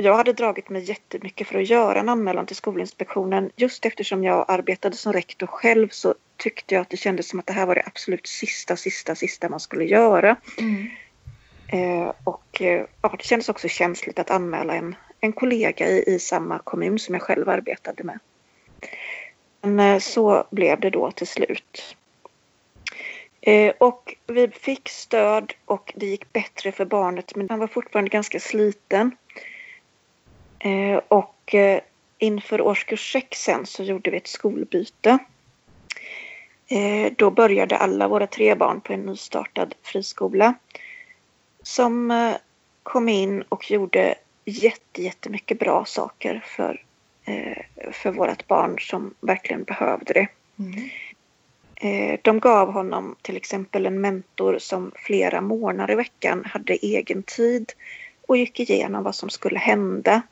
Jag 0.00 0.16
hade 0.16 0.32
dragit 0.32 0.68
mig 0.68 0.82
jättemycket 0.82 1.46
för 1.46 1.58
att 1.58 1.68
göra 1.68 2.00
en 2.00 2.08
anmälan 2.08 2.46
till 2.46 2.56
Skolinspektionen. 2.56 3.50
Just 3.56 3.86
eftersom 3.86 4.24
jag 4.24 4.44
arbetade 4.48 4.96
som 4.96 5.12
rektor 5.12 5.46
själv 5.46 5.88
så 5.88 6.14
tyckte 6.36 6.74
jag 6.74 6.82
att 6.82 6.90
det 6.90 6.96
kändes 6.96 7.28
som 7.28 7.38
att 7.40 7.46
det 7.46 7.52
här 7.52 7.66
var 7.66 7.74
det 7.74 7.82
absolut 7.86 8.26
sista, 8.26 8.76
sista, 8.76 9.14
sista 9.14 9.48
man 9.48 9.60
skulle 9.60 9.84
göra. 9.84 10.36
Mm. 10.58 10.88
Eh, 11.68 12.12
och 12.24 12.62
eh, 12.62 12.84
ja, 13.02 13.14
det 13.18 13.24
kändes 13.24 13.48
också 13.48 13.68
känsligt 13.68 14.18
att 14.18 14.30
anmäla 14.30 14.74
en, 14.74 14.94
en 15.20 15.32
kollega 15.32 15.88
i, 15.88 16.04
i 16.06 16.18
samma 16.18 16.58
kommun 16.58 16.98
som 16.98 17.14
jag 17.14 17.22
själv 17.22 17.48
arbetade 17.48 18.04
med. 18.04 18.18
Men 19.60 19.80
eh, 19.80 19.98
så 19.98 20.44
blev 20.50 20.80
det 20.80 20.90
då 20.90 21.10
till 21.10 21.26
slut. 21.26 21.96
Eh, 23.40 23.72
och 23.78 24.16
vi 24.26 24.48
fick 24.48 24.88
stöd 24.88 25.52
och 25.64 25.92
det 25.96 26.06
gick 26.06 26.32
bättre 26.32 26.72
för 26.72 26.84
barnet 26.84 27.36
men 27.36 27.50
han 27.50 27.58
var 27.58 27.66
fortfarande 27.66 28.10
ganska 28.10 28.40
sliten. 28.40 29.16
Eh, 30.60 31.00
och 31.08 31.54
eh, 31.54 31.80
inför 32.18 32.60
årskurs 32.60 33.12
6 33.12 33.42
sen 33.42 33.66
så 33.66 33.82
gjorde 33.82 34.10
vi 34.10 34.16
ett 34.16 34.26
skolbyte. 34.26 35.18
Då 37.16 37.30
började 37.30 37.76
alla 37.76 38.08
våra 38.08 38.26
tre 38.26 38.54
barn 38.54 38.80
på 38.80 38.92
en 38.92 39.00
nystartad 39.00 39.74
friskola 39.82 40.54
som 41.62 42.10
eh, 42.10 42.34
kom 42.82 43.08
in 43.08 43.42
och 43.42 43.70
gjorde 43.70 44.14
jätte, 44.44 45.02
jättemycket 45.02 45.58
bra 45.58 45.84
saker 45.84 46.44
för, 46.46 46.84
eh, 47.24 47.92
för 47.92 48.10
vårt 48.10 48.46
barn 48.46 48.76
som 48.80 49.14
verkligen 49.20 49.64
behövde 49.64 50.12
det. 50.12 50.28
Mm. 50.58 50.88
Eh, 51.74 52.18
de 52.22 52.40
gav 52.40 52.72
honom 52.72 53.16
till 53.22 53.36
exempel 53.36 53.86
en 53.86 54.00
mentor 54.00 54.58
som 54.58 54.92
flera 54.94 55.40
månader 55.40 55.92
i 55.92 55.96
veckan 55.96 56.44
hade 56.44 56.74
egen 56.74 57.22
tid 57.22 57.72
och 58.30 58.36
gick 58.36 58.60
igenom 58.60 59.02
vad 59.02 59.14
som 59.14 59.30
skulle 59.30 59.58
hända 59.58 60.22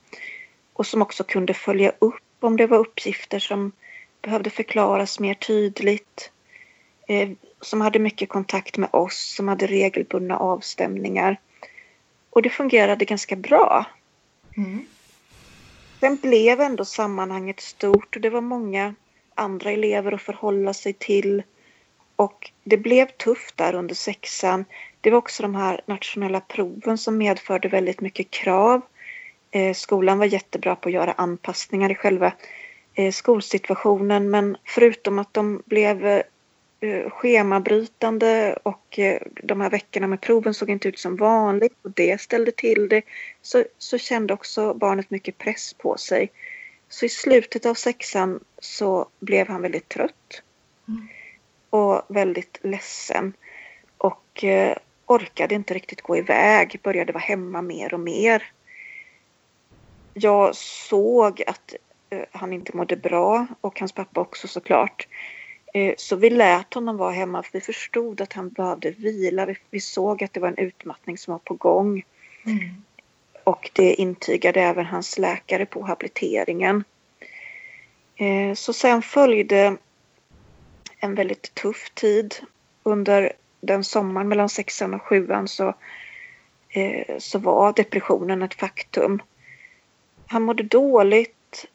och 0.73 0.87
som 0.87 1.03
också 1.03 1.25
kunde 1.25 1.55
följa 1.55 1.93
upp 1.99 2.23
om 2.41 2.57
det 2.57 2.67
var 2.67 2.79
uppgifter 2.79 3.39
som 3.39 3.73
behövde 4.21 4.51
förklaras 4.51 5.21
mer 5.21 5.35
tydligt 5.35 6.31
eh, 7.09 7.29
som 7.61 7.81
hade 7.81 7.99
mycket 7.99 8.29
kontakt 8.29 8.77
med 8.77 8.89
oss, 8.93 9.35
som 9.37 9.49
hade 9.49 9.67
regelbundna 9.67 10.39
avstämningar. 10.39 11.41
Och 12.31 12.43
det 12.43 12.51
fungerade 12.51 13.05
ganska 13.05 13.37
bra. 13.37 13.87
Mm. 14.57 14.87
Sen 16.01 16.17
blev 16.17 16.61
ändå 16.61 16.85
sammanhanget 16.85 17.61
stort 17.61 18.17
och 18.17 18.23
det 18.23 18.31
var 18.31 18.41
många 18.41 18.95
andra 19.35 19.71
elever 19.71 20.13
att 20.13 20.23
förhålla 20.23 20.75
sig 20.75 20.93
till. 20.93 21.43
Och 22.17 22.51
det 22.65 22.77
blev 22.77 23.07
tufft 23.07 23.57
där 23.57 23.75
under 23.75 23.95
sexan. 23.95 24.65
Det 25.01 25.11
var 25.11 25.19
också 25.19 25.43
de 25.43 25.55
här 25.55 25.81
nationella 25.87 26.41
proven 26.41 26.99
som 26.99 27.19
medförde 27.19 27.69
väldigt 27.69 28.01
mycket 28.01 28.31
krav. 28.31 28.81
Eh, 29.51 29.75
skolan 29.75 30.19
var 30.19 30.27
jättebra 30.27 30.77
på 30.77 30.89
att 30.89 30.93
göra 30.93 31.13
anpassningar 31.13 31.91
i 31.91 31.95
själva 31.95 32.33
eh, 32.95 33.13
skolsituationen 33.13 34.31
men 34.31 34.57
förutom 34.65 35.19
att 35.19 35.35
de 35.35 35.63
blev 35.67 36.07
eh, 36.07 37.11
schemabrytande 37.11 38.59
och 38.63 38.99
de 39.43 39.61
här 39.61 39.71
veckorna 39.71 40.07
med 40.07 40.21
proven 40.21 40.55
såg 40.55 40.71
inte 40.71 40.89
ut 40.89 40.99
som 40.99 41.17
vanligt 41.17 41.75
och 41.83 41.91
det 41.91 42.21
ställde 42.21 42.53
till 42.53 42.89
det. 42.89 43.03
Så, 43.43 43.65
så 43.79 43.99
kände 43.99 44.35
också 44.35 44.75
barnet 44.75 45.11
mycket 45.11 45.39
press 45.39 45.75
på 45.75 45.97
sig. 45.97 46.31
Så 46.89 47.07
i 47.07 47.09
slutet 47.09 47.67
av 47.67 47.75
sexan 47.75 48.41
så 48.59 49.09
blev 49.21 49.49
han 49.49 49.63
väldigt 49.63 49.89
trött. 49.89 50.43
Mm. 50.89 51.09
Och 51.71 52.03
väldigt 52.09 52.59
ledsen. 52.63 53.33
Och 53.99 54.45
orkade 55.09 55.55
inte 55.55 55.75
riktigt 55.75 56.03
gå 56.03 56.17
iväg, 56.17 56.81
började 56.83 57.13
vara 57.13 57.23
hemma 57.23 57.63
mer 57.63 57.95
och 57.95 58.01
mer. 58.01 58.43
Jag 60.15 60.57
såg 60.57 61.43
att 61.47 61.75
eh, 62.11 62.25
han 62.33 62.53
inte 62.53 62.77
mådde 62.77 62.97
bra 62.97 63.47
och 63.61 63.81
hans 63.81 63.93
pappa 63.93 64.21
också 64.21 64.49
såklart. 64.49 65.09
Eh, 65.75 65.95
så 65.97 66.17
vi 66.17 66.31
lät 66.31 66.75
honom 66.75 66.97
vara 66.97 67.13
hemma 67.13 67.43
för 67.43 67.53
vi 67.53 67.61
förstod 67.61 68.21
att 68.21 68.33
han 68.33 68.49
behövde 68.49 68.91
vila. 68.91 69.55
Vi 69.71 69.81
såg 69.81 70.25
att 70.25 70.33
det 70.33 70.41
var 70.41 70.49
en 70.49 70.59
utmattning 70.59 71.19
som 71.19 71.33
var 71.33 71.39
på 71.39 71.55
gång. 71.55 72.05
Mm. 72.47 72.59
Och 73.45 73.71
det 73.73 73.95
intygade 73.95 74.61
även 74.61 74.87
hans 74.87 75.19
läkare 75.19 75.67
på 75.67 75.83
habiliteringen. 75.83 76.85
Eh, 78.17 78.55
så 78.55 78.73
sen 78.73 79.03
följde 79.03 79.77
en 80.99 81.15
väldigt 81.15 81.55
tuff 81.55 81.91
tid. 81.95 82.35
Under 82.83 83.33
den 83.61 83.85
sommaren 83.85 84.29
mellan 84.29 84.49
sexan 84.49 84.95
och 84.95 85.03
sjuan 85.03 85.49
så, 85.49 85.75
eh, 86.69 87.19
så 87.19 87.39
var 87.39 87.73
depressionen 87.73 88.43
ett 88.43 88.55
faktum. 88.55 89.23
Han 90.27 90.43
mådde 90.43 90.63
dåligt 90.63 91.67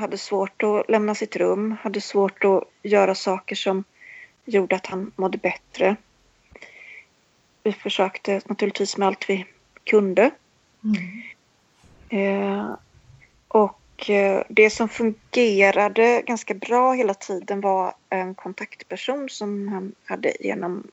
hade 0.00 0.18
svårt 0.18 0.62
att 0.62 0.90
lämna 0.90 1.14
sitt 1.14 1.36
rum, 1.36 1.76
hade 1.82 2.00
svårt 2.00 2.44
att 2.44 2.64
göra 2.82 3.14
saker 3.14 3.56
som 3.56 3.84
gjorde 4.44 4.76
att 4.76 4.86
han 4.86 5.12
mådde 5.16 5.38
bättre. 5.38 5.96
Vi 7.62 7.72
försökte 7.72 8.40
naturligtvis 8.44 8.96
med 8.96 9.08
allt 9.08 9.30
vi 9.30 9.46
kunde. 9.84 10.30
Mm. 10.84 11.22
Eh, 12.08 12.74
och 13.48 13.80
Eh, 14.08 14.42
det 14.48 14.70
som 14.70 14.88
fungerade 14.88 16.22
ganska 16.26 16.54
bra 16.54 16.92
hela 16.92 17.14
tiden 17.14 17.60
var 17.60 17.94
en 18.10 18.34
kontaktperson 18.34 19.28
som 19.28 19.68
han 19.68 19.94
hade 20.04 20.32
genom 20.40 20.86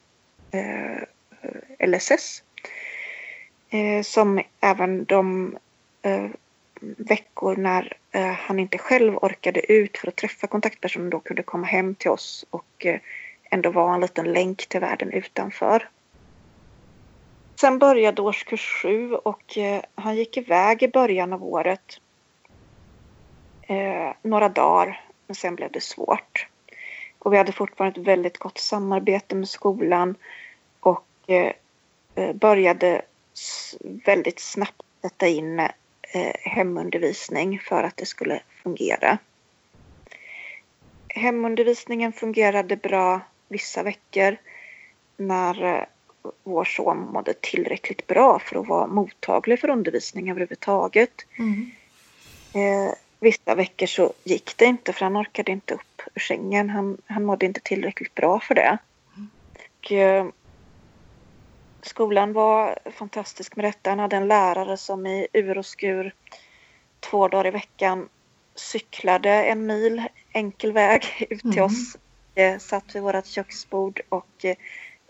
eh, 0.51 1.87
LSS. 1.87 2.43
Eh, 3.69 4.03
som 4.03 4.41
även 4.61 5.05
de 5.05 5.57
eh, 6.01 6.29
veckor 6.81 7.55
när 7.55 7.97
eh, 8.11 8.31
han 8.31 8.59
inte 8.59 8.77
själv 8.77 9.17
orkade 9.17 9.71
ut 9.71 9.97
för 9.97 10.07
att 10.07 10.15
träffa 10.15 10.47
kontaktpersonen 10.47 11.09
då 11.09 11.19
kunde 11.19 11.43
komma 11.43 11.67
hem 11.67 11.95
till 11.95 12.11
oss 12.11 12.45
och 12.49 12.85
eh, 12.85 12.99
ändå 13.51 13.71
vara 13.71 13.95
en 13.95 14.01
liten 14.01 14.33
länk 14.33 14.67
till 14.67 14.79
världen 14.79 15.11
utanför. 15.11 15.89
Sen 17.59 17.79
började 17.79 18.21
årskurs 18.21 18.81
sju 18.81 19.13
och 19.13 19.57
eh, 19.57 19.81
han 19.95 20.15
gick 20.15 20.37
iväg 20.37 20.83
i 20.83 20.87
början 20.87 21.33
av 21.33 21.43
året. 21.43 22.01
Eh, 23.67 24.13
några 24.21 24.49
dagar, 24.49 25.01
men 25.27 25.35
sen 25.35 25.55
blev 25.55 25.71
det 25.71 25.81
svårt. 25.81 26.47
Och 27.19 27.33
vi 27.33 27.37
hade 27.37 27.51
fortfarande 27.51 28.01
ett 28.01 28.07
väldigt 28.07 28.37
gott 28.37 28.57
samarbete 28.57 29.35
med 29.35 29.49
skolan 29.49 30.15
och 30.79 31.05
eh, 31.27 31.51
eh 32.15 32.33
började 32.33 33.01
väldigt 33.81 34.39
snabbt 34.39 34.81
sätta 35.01 35.27
in 35.27 35.59
eh, 35.59 36.33
hemundervisning 36.41 37.59
för 37.59 37.83
att 37.83 37.97
det 37.97 38.05
skulle 38.05 38.39
fungera. 38.63 39.17
Hemundervisningen 41.07 42.13
fungerade 42.13 42.75
bra 42.75 43.21
vissa 43.47 43.83
veckor 43.83 44.37
när 45.17 45.63
eh, 45.63 45.83
vår 46.43 46.65
son 46.65 47.11
mådde 47.13 47.33
tillräckligt 47.33 48.07
bra 48.07 48.39
för 48.39 48.59
att 48.59 48.67
vara 48.67 48.87
mottaglig 48.87 49.59
för 49.59 49.69
undervisning 49.69 50.31
överhuvudtaget. 50.31 51.25
Mm. 51.39 51.71
Eh, 52.53 52.93
vissa 53.19 53.55
veckor 53.55 53.85
så 53.85 54.13
gick 54.23 54.57
det 54.57 54.65
inte 54.65 54.93
för 54.93 55.05
han 55.05 55.17
orkade 55.17 55.51
inte 55.51 55.73
upp 55.73 56.01
ur 56.15 56.21
sängen. 56.21 56.69
Han, 56.69 56.97
han 57.05 57.25
mådde 57.25 57.45
inte 57.45 57.59
tillräckligt 57.59 58.15
bra 58.15 58.39
för 58.39 58.55
det. 58.55 58.77
Och, 59.79 59.91
eh, 59.91 60.27
skolan 61.81 62.33
var 62.33 62.79
fantastisk 62.91 63.55
med 63.55 63.65
detta. 63.65 63.89
Han 63.89 63.99
hade 63.99 64.15
en 64.15 64.27
lärare 64.27 64.77
som 64.77 65.07
i 65.07 65.27
ur 65.33 65.57
och 65.57 65.65
skur 65.65 66.13
två 66.99 67.27
dagar 67.27 67.47
i 67.47 67.51
veckan 67.51 68.09
cyklade 68.55 69.29
en 69.29 69.65
mil 69.65 70.03
enkel 70.31 70.71
väg 70.71 71.03
ut 71.29 71.41
till 71.41 71.51
mm. 71.51 71.63
oss. 71.63 71.97
Eh, 72.35 72.57
satt 72.57 72.95
vid 72.95 73.01
vårt 73.01 73.25
köksbord 73.25 74.01
och 74.09 74.45
eh, 74.45 74.55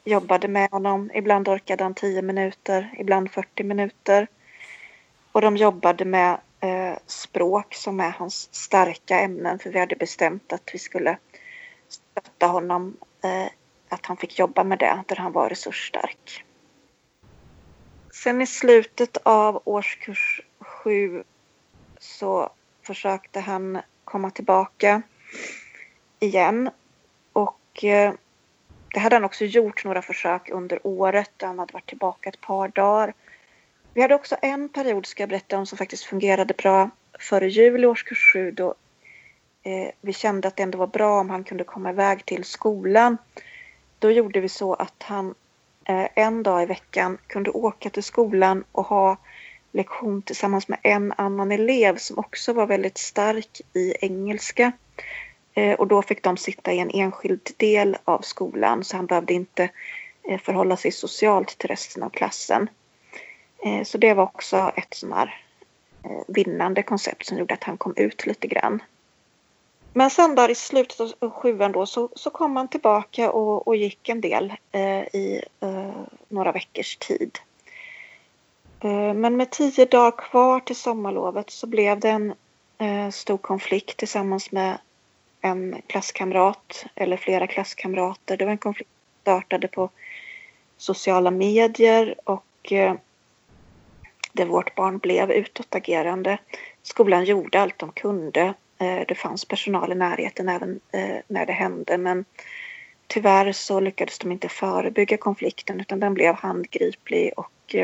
jobbade 0.04 0.48
med 0.48 0.70
honom. 0.72 1.12
Ibland 1.14 1.48
orkade 1.48 1.84
han 1.84 1.94
10 1.94 2.22
minuter, 2.22 2.96
ibland 3.00 3.32
40 3.32 3.64
minuter. 3.64 4.28
Och 5.32 5.42
de 5.42 5.58
jobbade 5.58 6.06
med 6.06 6.38
eh, 6.68 6.98
språk 7.06 7.74
som 7.74 8.00
är 8.00 8.10
hans 8.10 8.50
starka 8.52 9.20
ämnen 9.20 9.60
för 9.60 9.70
vi 9.70 9.80
hade 9.80 9.96
bestämt 9.96 10.54
att 10.54 10.70
vi 10.74 10.80
skulle 10.80 11.18
stötta 11.88 12.48
honom, 12.48 12.98
eh, 13.24 13.52
att 13.90 14.06
han 14.06 14.18
fick 14.18 14.40
jobba 14.40 14.64
med 14.64 14.80
det 14.80 15.04
där 15.08 15.16
han 15.16 15.32
var 15.32 15.50
resursstark. 15.50 16.44
Sen 18.12 18.42
i 18.42 18.48
slutet 18.48 19.18
av 19.24 19.62
årskurs 19.66 20.42
sju 20.60 21.24
så 22.00 22.50
försökte 22.82 23.40
han 23.40 23.80
komma 24.04 24.32
tillbaka 24.32 25.02
igen 26.20 26.70
och 27.34 27.84
eh, 27.84 28.14
det 28.94 29.00
hade 29.00 29.16
han 29.16 29.24
också 29.24 29.46
gjort 29.46 29.86
några 29.86 30.02
försök 30.02 30.50
under 30.50 30.88
året. 30.88 31.32
Han 31.42 31.60
hade 31.60 31.74
varit 31.74 31.86
tillbaka 31.86 32.30
ett 32.30 32.42
par 32.42 32.68
dagar. 32.68 33.14
Vi 33.98 34.02
hade 34.02 34.16
också 34.16 34.36
en 34.42 34.70
period, 34.70 35.06
ska 35.06 35.24
jag 35.24 35.30
berätta 35.30 35.58
om, 35.58 35.66
som 35.66 35.78
faktiskt 35.78 36.04
fungerade 36.04 36.54
bra 36.54 36.90
före 37.20 37.50
jul 37.50 37.84
i 37.84 37.88
årskurs 37.88 38.34
7 38.34 38.52
då 38.52 38.76
eh, 39.64 39.90
vi 40.02 40.14
kände 40.14 40.48
att 40.48 40.56
det 40.56 40.64
ändå 40.64 40.78
var 40.78 40.88
bra 40.88 41.20
om 41.20 41.30
han 41.30 41.44
kunde 41.44 41.64
komma 41.64 41.90
iväg 41.90 42.26
till 42.26 42.44
skolan. 42.44 43.18
Då 44.00 44.12
gjorde 44.12 44.40
vi 44.40 44.50
så 44.50 44.74
att 44.74 45.04
han 45.04 45.36
eh, 45.86 46.08
en 46.16 46.44
dag 46.44 46.64
i 46.64 46.66
veckan 46.66 47.18
kunde 47.28 47.50
åka 47.50 47.90
till 47.90 48.04
skolan 48.04 48.64
och 48.72 48.86
ha 48.86 49.18
lektion 49.72 50.22
tillsammans 50.22 50.68
med 50.68 50.80
en 50.84 51.14
annan 51.18 51.52
elev 51.52 51.98
som 51.98 52.20
också 52.20 52.54
var 52.54 52.66
väldigt 52.68 52.98
stark 52.98 53.62
i 53.74 53.94
engelska. 54.02 54.72
Eh, 55.54 55.74
och 55.74 55.88
då 55.88 56.02
fick 56.02 56.24
de 56.24 56.38
sitta 56.38 56.74
i 56.74 56.80
en 56.80 56.92
enskild 56.92 57.50
del 57.58 57.98
av 58.04 58.22
skolan 58.22 58.84
så 58.84 58.98
han 58.98 59.06
behövde 59.06 59.34
inte 59.34 59.70
eh, 60.24 60.40
förhålla 60.40 60.78
sig 60.78 60.92
socialt 60.92 61.58
till 61.58 61.70
resten 61.70 62.04
av 62.04 62.10
klassen. 62.10 62.70
Eh, 63.66 63.84
så 63.84 63.98
det 63.98 64.14
var 64.14 64.24
också 64.24 64.72
ett 64.76 64.94
sån 64.94 65.12
här 65.12 65.42
eh, 66.04 66.22
vinnande 66.28 66.84
koncept 66.84 67.26
som 67.26 67.38
gjorde 67.38 67.54
att 67.54 67.64
han 67.64 67.78
kom 67.78 67.94
ut 67.96 68.26
lite 68.26 68.48
grann. 68.48 68.82
Men 69.94 70.10
sen 70.10 70.36
där 70.36 70.50
i 70.50 70.56
slutet 70.56 71.00
av 71.20 71.30
sjuan 71.30 71.72
då 71.72 71.86
så, 71.86 72.10
så 72.16 72.30
kom 72.30 72.56
han 72.56 72.68
tillbaka 72.68 73.32
och, 73.32 73.68
och 73.68 73.76
gick 73.76 74.10
en 74.10 74.22
del 74.22 74.54
eh, 74.72 75.00
i 75.00 75.44
eh, 75.60 75.92
några 76.28 76.52
veckors 76.52 76.98
tid. 76.98 77.40
Eh, 78.80 79.14
men 79.14 79.38
med 79.38 79.50
tio 79.52 79.86
dagar 79.86 80.18
kvar 80.18 80.60
till 80.60 80.76
sommarlovet 80.76 81.50
så 81.50 81.68
blev 81.68 82.00
det 82.00 82.10
en 82.10 82.34
eh, 82.78 83.10
stor 83.10 83.38
konflikt 83.38 83.98
tillsammans 83.98 84.52
med 84.52 84.78
en 85.42 85.82
klasskamrat 85.88 86.86
eller 86.96 87.18
flera 87.18 87.48
klasskamrater. 87.48 88.38
Det 88.38 88.46
var 88.46 88.52
en 88.52 88.58
konflikt 88.58 88.90
som 88.90 89.22
startade 89.22 89.68
på 89.68 89.90
sociala 90.78 91.32
medier 91.32 92.16
och 92.24 92.72
eh, 92.72 92.94
där 94.38 94.46
vårt 94.46 94.76
barn 94.76 94.98
blev 94.98 95.32
utåtagerande. 95.32 96.38
Skolan 96.84 97.26
gjorde 97.26 97.62
allt 97.62 97.80
de 97.80 97.92
kunde. 97.92 98.54
Eh, 98.80 99.02
det 99.08 99.16
fanns 99.16 99.46
personal 99.46 99.92
i 99.92 99.96
närheten 99.96 100.50
även 100.50 100.80
eh, 100.92 101.18
när 101.28 101.46
det 101.46 101.54
hände 101.54 101.98
men 101.98 102.26
tyvärr 103.08 103.52
så 103.52 103.80
lyckades 103.80 104.20
de 104.20 104.32
inte 104.32 104.50
förebygga 104.50 105.18
konflikten 105.18 105.80
utan 105.80 106.00
den 106.00 106.14
blev 106.14 106.36
handgriplig 106.36 107.32
och 107.38 107.76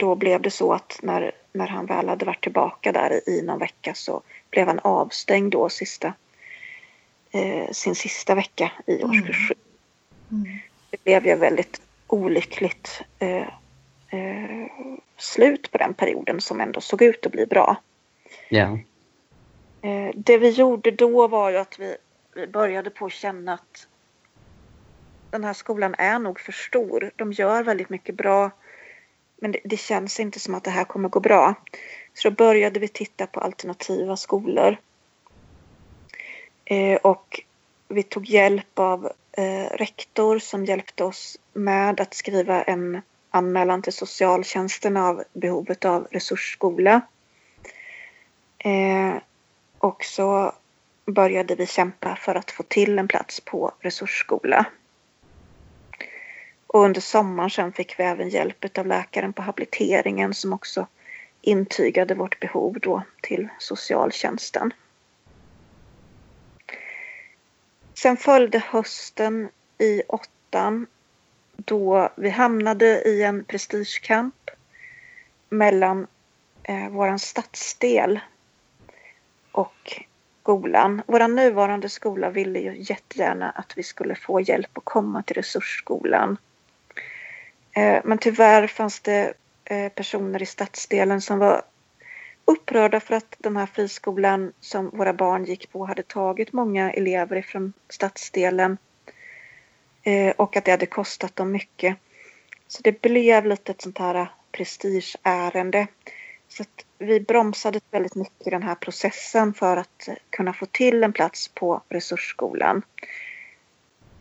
då 0.00 0.14
blev 0.14 0.42
det 0.42 0.50
så 0.50 0.72
att 0.72 1.00
när, 1.02 1.32
när 1.52 1.66
han 1.66 1.86
väl 1.86 2.08
hade 2.08 2.24
varit 2.24 2.42
tillbaka 2.42 2.92
där 2.92 3.28
i 3.28 3.42
någon 3.42 3.58
vecka 3.58 3.94
så 3.94 4.22
blev 4.50 4.66
han 4.66 4.78
avstängd 4.78 5.52
då 5.52 5.68
sista, 5.68 6.12
eh, 7.30 7.70
sin 7.72 7.94
sista 7.94 8.34
vecka 8.34 8.72
i 8.86 9.02
mm. 9.02 9.10
årskurs 9.10 9.48
7. 9.48 9.54
Mm. 10.30 10.58
Det 10.90 11.04
blev 11.04 11.26
ju 11.26 11.34
väldigt 11.34 11.80
olyckligt 12.06 13.02
eh, 13.18 13.48
eh, 14.10 14.66
slut 15.16 15.70
på 15.70 15.78
den 15.78 15.94
perioden 15.94 16.40
som 16.40 16.60
ändå 16.60 16.80
såg 16.80 17.02
ut 17.02 17.26
att 17.26 17.32
bli 17.32 17.46
bra. 17.46 17.76
Ja. 18.48 18.78
Eh, 19.82 20.10
det 20.14 20.38
vi 20.38 20.50
gjorde 20.50 20.90
då 20.90 21.28
var 21.28 21.50
ju 21.50 21.56
att 21.56 21.78
vi, 21.78 21.96
vi 22.34 22.46
började 22.46 22.90
på 22.90 23.06
att 23.06 23.12
känna 23.12 23.54
att 23.54 23.86
den 25.30 25.44
här 25.44 25.52
skolan 25.52 25.94
är 25.98 26.18
nog 26.18 26.40
för 26.40 26.52
stor. 26.52 27.10
De 27.16 27.32
gör 27.32 27.62
väldigt 27.62 27.90
mycket 27.90 28.14
bra 28.14 28.50
men 29.40 29.52
det, 29.52 29.60
det, 29.64 29.76
känns 29.76 30.20
inte 30.20 30.40
som 30.40 30.54
att 30.54 30.64
det 30.64 30.70
här 30.70 30.84
kommer 30.84 31.08
gå 31.08 31.20
bra. 31.20 31.54
Så 32.14 32.30
då 32.30 32.34
började 32.34 32.80
vi 32.80 32.88
titta 32.88 33.26
på 33.26 33.40
alternativa 33.40 34.16
skolor. 34.16 34.76
Eh, 36.64 36.96
och 36.96 37.40
vi 37.88 38.02
tog 38.02 38.26
hjälp 38.26 38.78
av 38.78 39.12
eh, 39.32 39.76
rektor 39.76 40.38
som 40.38 40.64
hjälpte 40.64 41.04
oss 41.04 41.38
med 41.52 42.00
att 42.00 42.14
skriva 42.14 42.62
en 42.62 43.02
anmälan 43.30 43.82
till 43.82 43.92
socialtjänsten 43.92 44.96
av 44.96 45.24
behovet 45.32 45.84
av 45.84 46.08
resursskola. 46.10 47.00
Eh, 48.58 49.14
och 49.78 50.04
så 50.04 50.52
började 51.06 51.54
vi 51.54 51.66
kämpa 51.66 52.16
för 52.16 52.34
att 52.34 52.50
få 52.50 52.62
till 52.62 52.98
en 52.98 53.08
plats 53.08 53.40
på 53.40 53.72
resursskola. 53.80 54.66
Och 56.66 56.84
under 56.84 57.00
sommaren 57.00 57.50
sen 57.50 57.72
fick 57.72 57.98
vi 57.98 58.04
även 58.04 58.28
hjälp 58.28 58.78
av 58.78 58.86
läkaren 58.86 59.32
på 59.32 59.42
habiliteringen 59.42 60.34
som 60.34 60.52
också 60.52 60.86
intygade 61.42 62.14
vårt 62.14 62.40
behov 62.40 62.78
då 62.82 63.02
till 63.20 63.48
socialtjänsten. 63.58 64.72
Sen 67.94 68.16
följde 68.16 68.58
hösten 68.58 69.48
i 69.78 70.02
åttan 70.08 70.86
då 71.64 72.08
vi 72.16 72.30
hamnade 72.30 73.02
i 73.02 73.22
en 73.22 73.44
prestigekamp 73.44 74.50
mellan 75.48 76.06
eh, 76.62 76.88
vår 76.88 77.16
stadsdel 77.16 78.20
och 79.52 80.04
skolan. 80.42 81.02
Vår 81.06 81.28
nuvarande 81.28 81.88
skola 81.88 82.30
ville 82.30 82.58
ju 82.58 82.76
jättegärna 82.78 83.50
att 83.50 83.72
vi 83.76 83.82
skulle 83.82 84.14
få 84.14 84.40
hjälp 84.40 84.78
att 84.78 84.84
komma 84.84 85.22
till 85.22 85.36
resursskolan. 85.36 86.36
Eh, 87.72 88.00
men 88.04 88.18
tyvärr 88.18 88.66
fanns 88.66 89.00
det 89.00 89.32
eh, 89.64 89.88
personer 89.88 90.42
i 90.42 90.46
stadsdelen 90.46 91.20
som 91.20 91.38
var 91.38 91.62
upprörda 92.44 93.00
för 93.00 93.14
att 93.14 93.36
den 93.38 93.56
här 93.56 93.66
friskolan 93.66 94.52
som 94.60 94.90
våra 94.90 95.12
barn 95.12 95.44
gick 95.44 95.72
på 95.72 95.86
hade 95.86 96.02
tagit 96.02 96.52
många 96.52 96.92
elever 96.92 97.36
ifrån 97.36 97.72
stadsdelen 97.88 98.76
eh, 100.02 100.30
och 100.36 100.56
att 100.56 100.64
det 100.64 100.70
hade 100.70 100.86
kostat 100.86 101.36
dem 101.36 101.52
mycket. 101.52 101.96
Så 102.68 102.82
det 102.82 103.02
blev 103.02 103.46
lite 103.46 103.72
ett 103.72 103.82
sånt 103.82 103.98
här 103.98 104.14
eh, 104.14 104.28
prestigeärende. 104.52 105.86
Så 106.48 106.62
att 106.62 106.84
vi 106.98 107.20
bromsade 107.20 107.80
väldigt 107.90 108.14
mycket 108.14 108.46
i 108.46 108.50
den 108.50 108.62
här 108.62 108.74
processen 108.74 109.54
för 109.54 109.76
att 109.76 110.08
kunna 110.30 110.52
få 110.52 110.66
till 110.66 111.04
en 111.04 111.12
plats 111.12 111.48
på 111.48 111.82
resursskolan. 111.88 112.82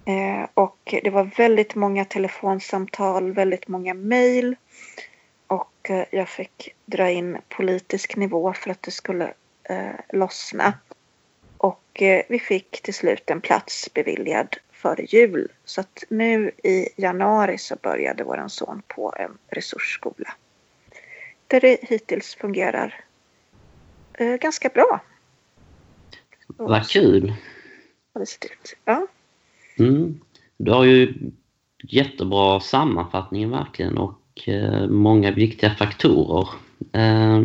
Eh, 0.05 0.47
och 0.53 0.95
det 1.03 1.09
var 1.09 1.23
väldigt 1.23 1.75
många 1.75 2.05
telefonsamtal, 2.05 3.31
väldigt 3.31 3.67
många 3.67 3.93
mejl. 3.93 4.55
Och 5.47 5.89
eh, 5.89 6.05
jag 6.11 6.29
fick 6.29 6.75
dra 6.85 7.09
in 7.09 7.37
politisk 7.49 8.15
nivå 8.15 8.53
för 8.53 8.69
att 8.69 8.81
det 8.81 8.91
skulle 8.91 9.33
eh, 9.63 9.99
lossna. 10.09 10.73
Och 11.57 12.01
eh, 12.01 12.23
vi 12.29 12.39
fick 12.39 12.81
till 12.81 12.93
slut 12.93 13.29
en 13.29 13.41
plats 13.41 13.93
beviljad 13.93 14.57
före 14.79 15.05
jul. 15.05 15.47
Så 15.65 15.81
att 15.81 16.03
nu 16.09 16.51
i 16.63 16.87
januari 16.95 17.57
så 17.57 17.75
började 17.83 18.23
vår 18.23 18.47
son 18.47 18.81
på 18.87 19.13
en 19.19 19.37
resursskola. 19.47 20.33
Där 21.47 21.61
det 21.61 21.77
hittills 21.81 22.35
fungerar 22.35 23.03
eh, 24.13 24.35
ganska 24.35 24.69
bra. 24.69 25.01
Vad 26.47 26.89
kul! 26.89 27.33
Ja. 28.85 29.07
Mm. 29.79 30.19
Du 30.57 30.71
har 30.71 30.83
ju 30.83 31.13
jättebra 31.83 32.59
sammanfattning 32.59 33.49
verkligen 33.49 33.97
och 33.97 34.47
eh, 34.47 34.87
många 34.87 35.31
viktiga 35.31 35.69
faktorer. 35.75 36.47
Eh, 36.93 37.41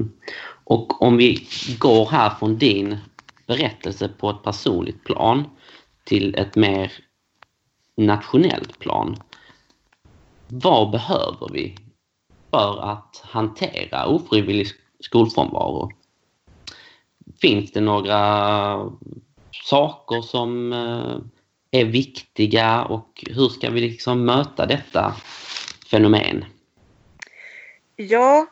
och 0.64 1.02
om 1.02 1.16
vi 1.16 1.48
går 1.78 2.06
här 2.06 2.30
från 2.30 2.58
din 2.58 2.98
berättelse 3.46 4.08
på 4.18 4.30
ett 4.30 4.42
personligt 4.42 5.04
plan 5.04 5.44
till 6.04 6.34
ett 6.34 6.56
mer 6.56 6.92
nationellt 7.96 8.78
plan. 8.78 9.16
Vad 10.48 10.90
behöver 10.90 11.48
vi 11.52 11.76
för 12.50 12.82
att 12.82 13.22
hantera 13.24 14.06
ofrivillig 14.06 14.66
skolfrånvaro? 15.00 15.90
Finns 17.40 17.72
det 17.72 17.80
några 17.80 18.90
saker 19.50 20.22
som 20.22 20.72
eh, 20.72 21.16
är 21.80 21.84
viktiga 21.84 22.84
och 22.84 23.24
hur 23.30 23.48
ska 23.48 23.70
vi 23.70 23.80
liksom 23.80 24.24
möta 24.24 24.66
detta 24.66 25.14
fenomen? 25.90 26.44
Ja, 27.96 28.46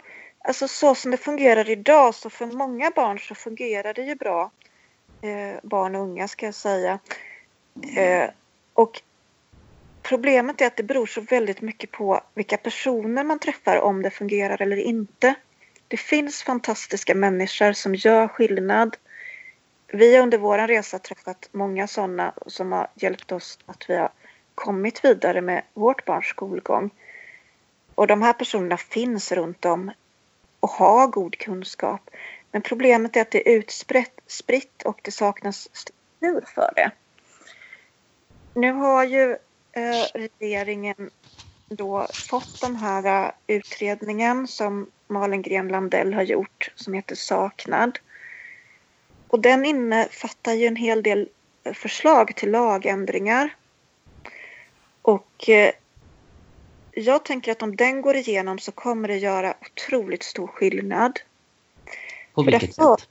alltså 0.44 0.68
så 0.68 0.94
som 0.94 1.10
det 1.10 1.16
fungerar 1.16 1.70
idag 1.70 2.14
så 2.14 2.30
för 2.30 2.46
många 2.46 2.90
barn 2.96 3.18
så 3.18 3.34
fungerar 3.34 3.94
det 3.94 4.02
ju 4.02 4.14
bra. 4.14 4.50
Eh, 5.22 5.60
barn 5.62 5.94
och 5.94 6.02
unga 6.02 6.28
ska 6.28 6.46
jag 6.46 6.54
säga. 6.54 6.98
Eh, 7.96 8.30
och 8.74 9.02
problemet 10.02 10.60
är 10.60 10.66
att 10.66 10.76
det 10.76 10.82
beror 10.82 11.06
så 11.06 11.20
väldigt 11.20 11.60
mycket 11.60 11.90
på 11.90 12.20
vilka 12.34 12.56
personer 12.56 13.24
man 13.24 13.38
träffar 13.38 13.80
om 13.80 14.02
det 14.02 14.10
fungerar 14.10 14.62
eller 14.62 14.76
inte. 14.76 15.34
Det 15.88 15.96
finns 15.96 16.42
fantastiska 16.42 17.14
människor 17.14 17.72
som 17.72 17.94
gör 17.94 18.28
skillnad. 18.28 18.96
Vi 19.86 20.16
har 20.16 20.22
under 20.22 20.38
vår 20.38 20.58
resa 20.58 20.98
träffat 20.98 21.48
många 21.52 21.86
sådana 21.86 22.34
som 22.46 22.72
har 22.72 22.88
hjälpt 22.94 23.32
oss 23.32 23.58
att 23.66 23.90
vi 23.90 23.96
har 23.96 24.12
kommit 24.54 25.04
vidare 25.04 25.40
med 25.40 25.62
vårt 25.74 26.04
barns 26.04 26.26
skolgång. 26.26 26.90
Och 27.94 28.06
de 28.06 28.22
här 28.22 28.32
personerna 28.32 28.76
finns 28.76 29.32
runt 29.32 29.64
om 29.64 29.90
och 30.60 30.70
har 30.70 31.06
god 31.06 31.38
kunskap. 31.38 32.10
Men 32.50 32.62
problemet 32.62 33.16
är 33.16 33.20
att 33.20 33.30
det 33.30 33.50
är 33.50 33.58
utspritt 33.58 34.82
och 34.84 35.00
det 35.02 35.10
saknas 35.10 35.68
struktur 35.72 36.44
för 36.54 36.72
det. 36.76 36.90
Nu 38.54 38.72
har 38.72 39.04
ju 39.04 39.36
eh, 39.72 40.20
regeringen 40.38 41.10
då 41.68 42.06
fått 42.12 42.60
den 42.60 42.76
här 42.76 43.26
uh, 43.26 43.32
utredningen 43.46 44.48
som 44.48 44.90
Malin 45.08 45.42
Gren 45.42 45.68
Landell 45.68 46.14
har 46.14 46.22
gjort 46.22 46.72
som 46.74 46.94
heter 46.94 47.14
Saknad. 47.14 47.98
Och 49.28 49.40
den 49.40 49.64
innefattar 49.64 50.52
ju 50.52 50.66
en 50.66 50.76
hel 50.76 51.02
del 51.02 51.28
förslag 51.74 52.36
till 52.36 52.50
lagändringar. 52.50 53.56
Och 55.02 55.48
eh, 55.48 55.72
jag 56.92 57.24
tänker 57.24 57.52
att 57.52 57.62
om 57.62 57.76
den 57.76 58.02
går 58.02 58.16
igenom 58.16 58.58
så 58.58 58.72
kommer 58.72 59.08
det 59.08 59.16
göra 59.16 59.54
otroligt 59.60 60.22
stor 60.22 60.46
skillnad. 60.46 61.20
På 62.34 62.42
vilket 62.42 62.74
sätt? 62.74 63.08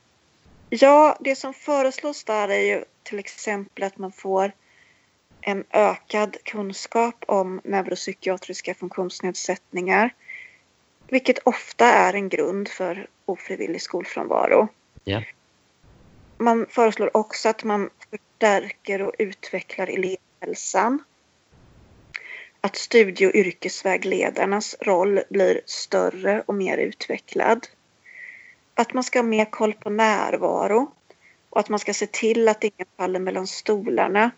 Ja, 0.69 1.17
det 1.19 1.36
som 1.36 1.54
föreslås 1.54 2.24
där 2.24 2.47
är 2.50 2.60
ju 2.60 2.84
till 3.04 3.19
exempel 3.19 3.84
att 3.84 3.97
man 3.97 4.12
får 4.12 4.52
en 5.41 5.63
ökad 5.69 6.38
kunskap 6.43 7.23
om 7.27 7.62
neuropsykiatriska 7.63 8.73
funktionsnedsättningar. 8.73 10.13
Vilket 11.08 11.39
ofta 11.43 11.86
är 11.86 12.13
en 12.13 12.30
grund 12.30 12.67
för 12.67 13.08
ofrivillig 13.25 13.82
skolfrånvaro. 13.82 14.67
Ja. 15.04 15.23
Man 16.38 16.65
föreslår 16.69 17.17
också 17.17 17.49
att 17.49 17.63
man 17.63 17.89
förstärker 18.10 19.01
och 19.01 19.13
utvecklar 19.19 19.88
elevhälsan. 19.88 21.04
Att 22.62 22.75
studie 22.75 23.27
och 23.27 23.36
yrkesvägledarnas 23.36 24.75
roll 24.82 25.21
blir 25.30 25.62
större 25.65 26.43
och 26.45 26.56
mer 26.56 26.77
utvecklad. 26.77 27.67
Att 28.75 28.93
man 28.93 29.04
ska 29.04 29.19
ha 29.19 29.23
mer 29.23 29.45
koll 29.45 29.73
på 29.73 29.89
närvaro 29.89 30.91
och 31.49 31.60
att 31.60 31.69
man 31.69 31.80
ska 31.80 31.93
se 31.93 32.08
till 32.08 32.47
att 32.47 32.63
ingen 32.63 32.88
faller 32.97 33.19
mellan 33.19 33.47
stolarna 33.47 34.32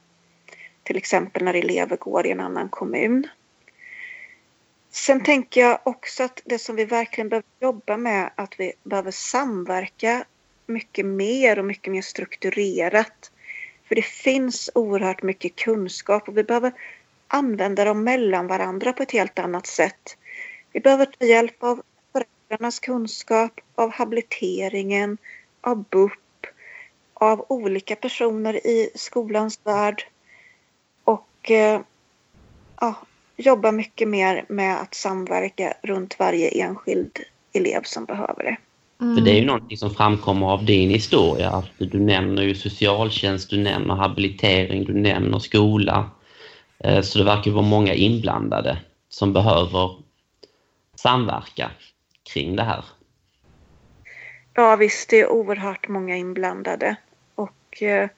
till 0.83 0.97
exempel 0.97 1.43
när 1.43 1.53
elever 1.53 1.97
går 1.97 2.27
i 2.27 2.31
en 2.31 2.39
annan 2.39 2.69
kommun. 2.69 3.27
Sen 4.91 5.23
tänker 5.23 5.61
jag 5.61 5.79
också 5.83 6.23
att 6.23 6.41
det 6.45 6.59
som 6.59 6.75
vi 6.75 6.85
verkligen 6.85 7.29
behöver 7.29 7.47
jobba 7.59 7.97
med 7.97 8.31
att 8.35 8.59
vi 8.59 8.73
behöver 8.83 9.11
samverka 9.11 10.25
mycket 10.65 11.05
mer 11.05 11.59
och 11.59 11.65
mycket 11.65 11.91
mer 11.91 12.01
strukturerat. 12.01 13.31
För 13.87 13.95
det 13.95 14.05
finns 14.05 14.69
oerhört 14.75 15.23
mycket 15.23 15.55
kunskap 15.55 16.27
och 16.27 16.37
vi 16.37 16.43
behöver 16.43 16.71
använda 17.27 17.85
dem 17.85 18.03
mellan 18.03 18.47
varandra 18.47 18.93
på 18.93 19.03
ett 19.03 19.11
helt 19.11 19.39
annat 19.39 19.67
sätt. 19.67 20.17
Vi 20.71 20.79
behöver 20.79 21.05
ta 21.05 21.25
hjälp 21.25 21.63
av 21.63 21.83
föräldrarnas 22.11 22.79
kunskap, 22.79 23.61
av 23.75 23.91
habiliteringen, 23.91 25.17
av 25.61 25.83
BUP, 25.83 26.47
av 27.13 27.45
olika 27.49 27.95
personer 27.95 28.67
i 28.67 28.89
skolans 28.95 29.59
värld 29.63 30.07
och 31.43 31.51
eh, 31.51 31.81
ja, 32.81 32.95
jobba 33.37 33.71
mycket 33.71 34.07
mer 34.07 34.45
med 34.49 34.81
att 34.81 34.93
samverka 34.93 35.73
runt 35.83 36.19
varje 36.19 36.49
enskild 36.49 37.19
elev 37.53 37.81
som 37.83 38.05
behöver 38.05 38.43
det. 38.43 38.57
Mm. 39.01 39.15
För 39.15 39.21
det 39.25 39.31
är 39.31 39.35
ju 39.35 39.45
någonting 39.45 39.77
som 39.77 39.91
framkommer 39.91 40.47
av 40.47 40.65
din 40.65 40.89
historia. 40.89 41.49
Att 41.49 41.69
du 41.77 41.99
nämner 41.99 42.43
ju 42.43 42.55
socialtjänst, 42.55 43.49
du 43.49 43.57
nämner 43.57 43.95
habilitering, 43.95 44.85
du 44.85 44.93
nämner 44.93 45.39
skola. 45.39 46.11
Eh, 46.79 47.01
så 47.01 47.19
det 47.19 47.25
verkar 47.25 47.51
vara 47.51 47.65
många 47.65 47.93
inblandade 47.93 48.77
som 49.09 49.33
behöver 49.33 49.95
samverka 50.95 51.71
kring 52.33 52.55
det 52.55 52.63
här. 52.63 52.85
Ja 54.53 54.75
visst, 54.75 55.09
det 55.09 55.19
är 55.19 55.31
oerhört 55.31 55.87
många 55.87 56.17
inblandade. 56.17 56.95
Och 57.35 57.53
Eh, 57.81 58.09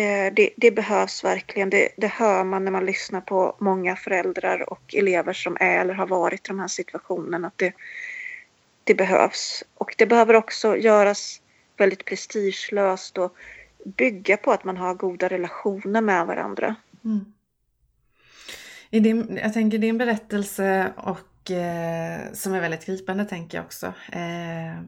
Eh, 0.00 0.32
det, 0.32 0.50
det, 0.56 0.70
behövs 0.70 1.24
verkligen. 1.24 1.70
Det, 1.70 1.88
det, 1.96 2.06
hör 2.06 2.44
man 2.44 2.64
när 2.64 2.70
man 2.70 2.86
lyssnar 2.86 3.20
på 3.20 3.56
många 3.58 3.96
föräldrar 3.96 4.72
och 4.72 4.94
elever 4.94 5.32
som 5.32 5.56
är 5.60 5.80
eller 5.80 5.94
har 5.94 6.06
varit 6.06 6.40
i 6.40 6.48
de 6.48 6.60
här 6.60 6.68
situationerna. 6.68 7.46
Att 7.46 7.58
det, 7.58 7.72
det 8.84 8.94
behövs. 8.94 9.64
Och 9.74 9.94
det 9.98 10.06
behöver 10.06 10.34
också 10.34 10.76
göras 10.76 11.40
väldigt 11.76 12.04
prestigelöst 12.04 13.18
och 13.18 13.36
bygga 13.84 14.36
på 14.36 14.52
att 14.52 14.64
man 14.64 14.76
har 14.76 14.94
goda 14.94 15.28
relationer 15.28 16.00
med 16.00 16.26
varandra. 16.26 16.74
Mm. 17.04 17.32
I 18.90 19.00
din, 19.00 19.38
jag 19.42 19.52
tänker 19.52 19.78
din 19.78 19.98
berättelse 19.98 20.92
och 20.96 21.50
eh, 21.50 22.32
som 22.32 22.54
är 22.54 22.60
väldigt 22.60 22.86
gripande 22.86 23.24
tänker 23.24 23.58
jag 23.58 23.64
också. 23.64 23.86
Eh, 24.12 24.82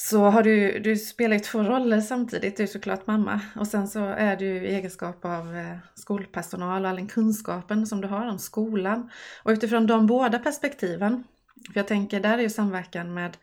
så 0.00 0.24
har 0.24 0.42
du, 0.42 0.78
du 0.78 0.96
spelar 0.96 1.36
ju 1.36 1.40
två 1.40 1.62
roller 1.62 2.00
samtidigt. 2.00 2.56
Du 2.56 2.62
är 2.62 2.66
såklart 2.66 3.06
mamma 3.06 3.40
och 3.56 3.66
sen 3.66 3.88
så 3.88 4.04
är 4.04 4.36
du 4.36 4.46
i 4.46 4.74
egenskap 4.74 5.24
av 5.24 5.56
eh, 5.56 5.76
skolpersonal 5.94 6.82
och 6.82 6.88
all 6.90 6.96
den 6.96 7.08
kunskapen 7.08 7.86
som 7.86 8.00
du 8.00 8.08
har 8.08 8.26
om 8.26 8.38
skolan. 8.38 9.10
Och 9.42 9.50
utifrån 9.50 9.86
de 9.86 10.06
båda 10.06 10.38
perspektiven, 10.38 11.24
för 11.72 11.80
jag 11.80 11.86
tänker 11.86 12.20
där 12.20 12.38
är 12.38 12.42
ju 12.42 12.50
samverkan 12.50 13.14
med 13.14 13.36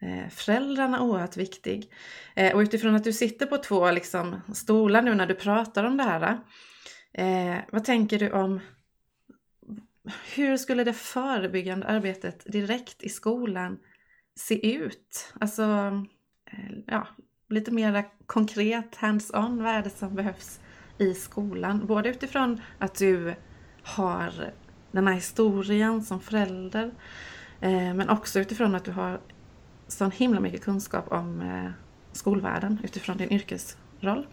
eh, 0.00 0.30
föräldrarna 0.30 1.02
oerhört 1.02 1.36
viktig. 1.36 1.92
Eh, 2.34 2.54
och 2.54 2.60
utifrån 2.60 2.94
att 2.94 3.04
du 3.04 3.12
sitter 3.12 3.46
på 3.46 3.56
två 3.56 3.90
liksom, 3.90 4.40
stolar 4.54 5.02
nu 5.02 5.14
när 5.14 5.26
du 5.26 5.34
pratar 5.34 5.84
om 5.84 5.96
det 5.96 6.02
här. 6.02 6.38
vad 7.70 7.84
tänker 7.84 8.18
du 8.18 8.30
om 8.30 8.60
hur 10.34 10.56
skulle 10.56 10.84
det 10.84 10.92
förebyggande 10.92 11.86
arbetet 11.86 12.52
direkt 12.52 13.02
i 13.02 13.08
skolan 13.08 13.78
se 14.36 14.76
ut? 14.76 15.34
Alltså, 15.40 15.62
eh, 16.50 16.78
ja, 16.86 17.06
lite 17.48 17.70
mer 17.70 18.04
konkret, 18.26 18.94
hands-on, 18.94 19.62
vad 19.62 19.74
är 19.74 19.82
det 19.82 19.90
som 19.90 20.14
behövs 20.14 20.60
i 20.98 21.14
skolan? 21.14 21.86
Både 21.86 22.08
utifrån 22.08 22.60
att 22.78 22.94
du 22.94 23.34
har 23.82 24.32
den 24.92 25.06
här 25.06 25.14
historien 25.14 26.02
som 26.02 26.20
förälder, 26.20 26.90
eh, 27.60 27.94
men 27.94 28.08
också 28.08 28.40
utifrån 28.40 28.74
att 28.74 28.84
du 28.84 28.92
har 28.92 29.20
så 29.88 30.04
himla 30.04 30.40
mycket 30.40 30.64
kunskap 30.64 31.12
om 31.12 31.40
eh, 31.40 31.70
skolvärlden 32.12 32.78
utifrån 32.84 33.16
din 33.16 33.32
yrkesroll. 33.32 34.26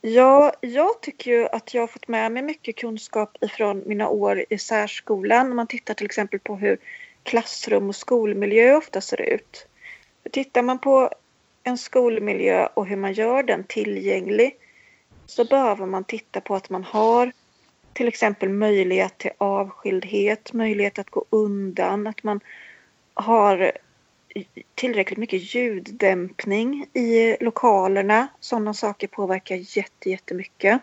Ja, 0.00 0.52
jag 0.60 1.02
tycker 1.02 1.30
ju 1.30 1.48
att 1.48 1.74
jag 1.74 1.82
har 1.82 1.86
fått 1.86 2.08
med 2.08 2.32
mig 2.32 2.42
mycket 2.42 2.76
kunskap 2.76 3.36
ifrån 3.40 3.82
mina 3.86 4.08
år 4.08 4.44
i 4.50 4.58
särskolan. 4.58 5.50
Om 5.50 5.56
man 5.56 5.66
tittar 5.66 5.94
till 5.94 6.06
exempel 6.06 6.40
på 6.40 6.56
hur 6.56 6.78
klassrum 7.24 7.88
och 7.88 7.96
skolmiljö 7.96 8.76
ofta 8.76 9.00
ser 9.00 9.20
ut. 9.20 9.66
För 10.22 10.30
tittar 10.30 10.62
man 10.62 10.78
på 10.78 11.10
en 11.62 11.78
skolmiljö 11.78 12.66
och 12.74 12.86
hur 12.86 12.96
man 12.96 13.12
gör 13.12 13.42
den 13.42 13.64
tillgänglig 13.64 14.56
så 15.26 15.44
behöver 15.44 15.86
man 15.86 16.04
titta 16.04 16.40
på 16.40 16.54
att 16.54 16.70
man 16.70 16.84
har 16.84 17.32
till 17.92 18.08
exempel 18.08 18.48
möjlighet 18.48 19.18
till 19.18 19.30
avskildhet, 19.38 20.52
möjlighet 20.52 20.98
att 20.98 21.10
gå 21.10 21.24
undan, 21.30 22.06
att 22.06 22.22
man 22.22 22.40
har 23.14 23.72
tillräckligt 24.74 25.18
mycket 25.18 25.54
ljuddämpning 25.54 26.86
i 26.92 27.36
lokalerna. 27.40 28.28
Sådana 28.40 28.74
saker 28.74 29.06
påverkar 29.06 29.76
jätte, 29.76 30.10
jättemycket. 30.10 30.80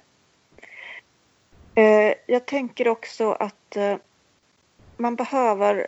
Eh, 1.75 2.13
jag 2.25 2.45
tänker 2.45 2.87
också 2.87 3.31
att 3.31 3.75
eh, 3.75 3.95
man 4.97 5.15
behöver 5.15 5.87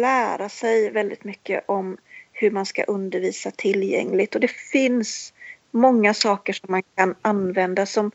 lära 0.00 0.48
sig 0.48 0.90
väldigt 0.90 1.24
mycket 1.24 1.64
om 1.66 1.96
hur 2.32 2.50
man 2.50 2.66
ska 2.66 2.82
undervisa 2.82 3.50
tillgängligt 3.50 4.34
och 4.34 4.40
det 4.40 4.50
finns 4.50 5.32
många 5.70 6.14
saker 6.14 6.52
som 6.52 6.66
man 6.70 6.82
kan 6.94 7.14
använda 7.22 7.86
som 7.86 8.10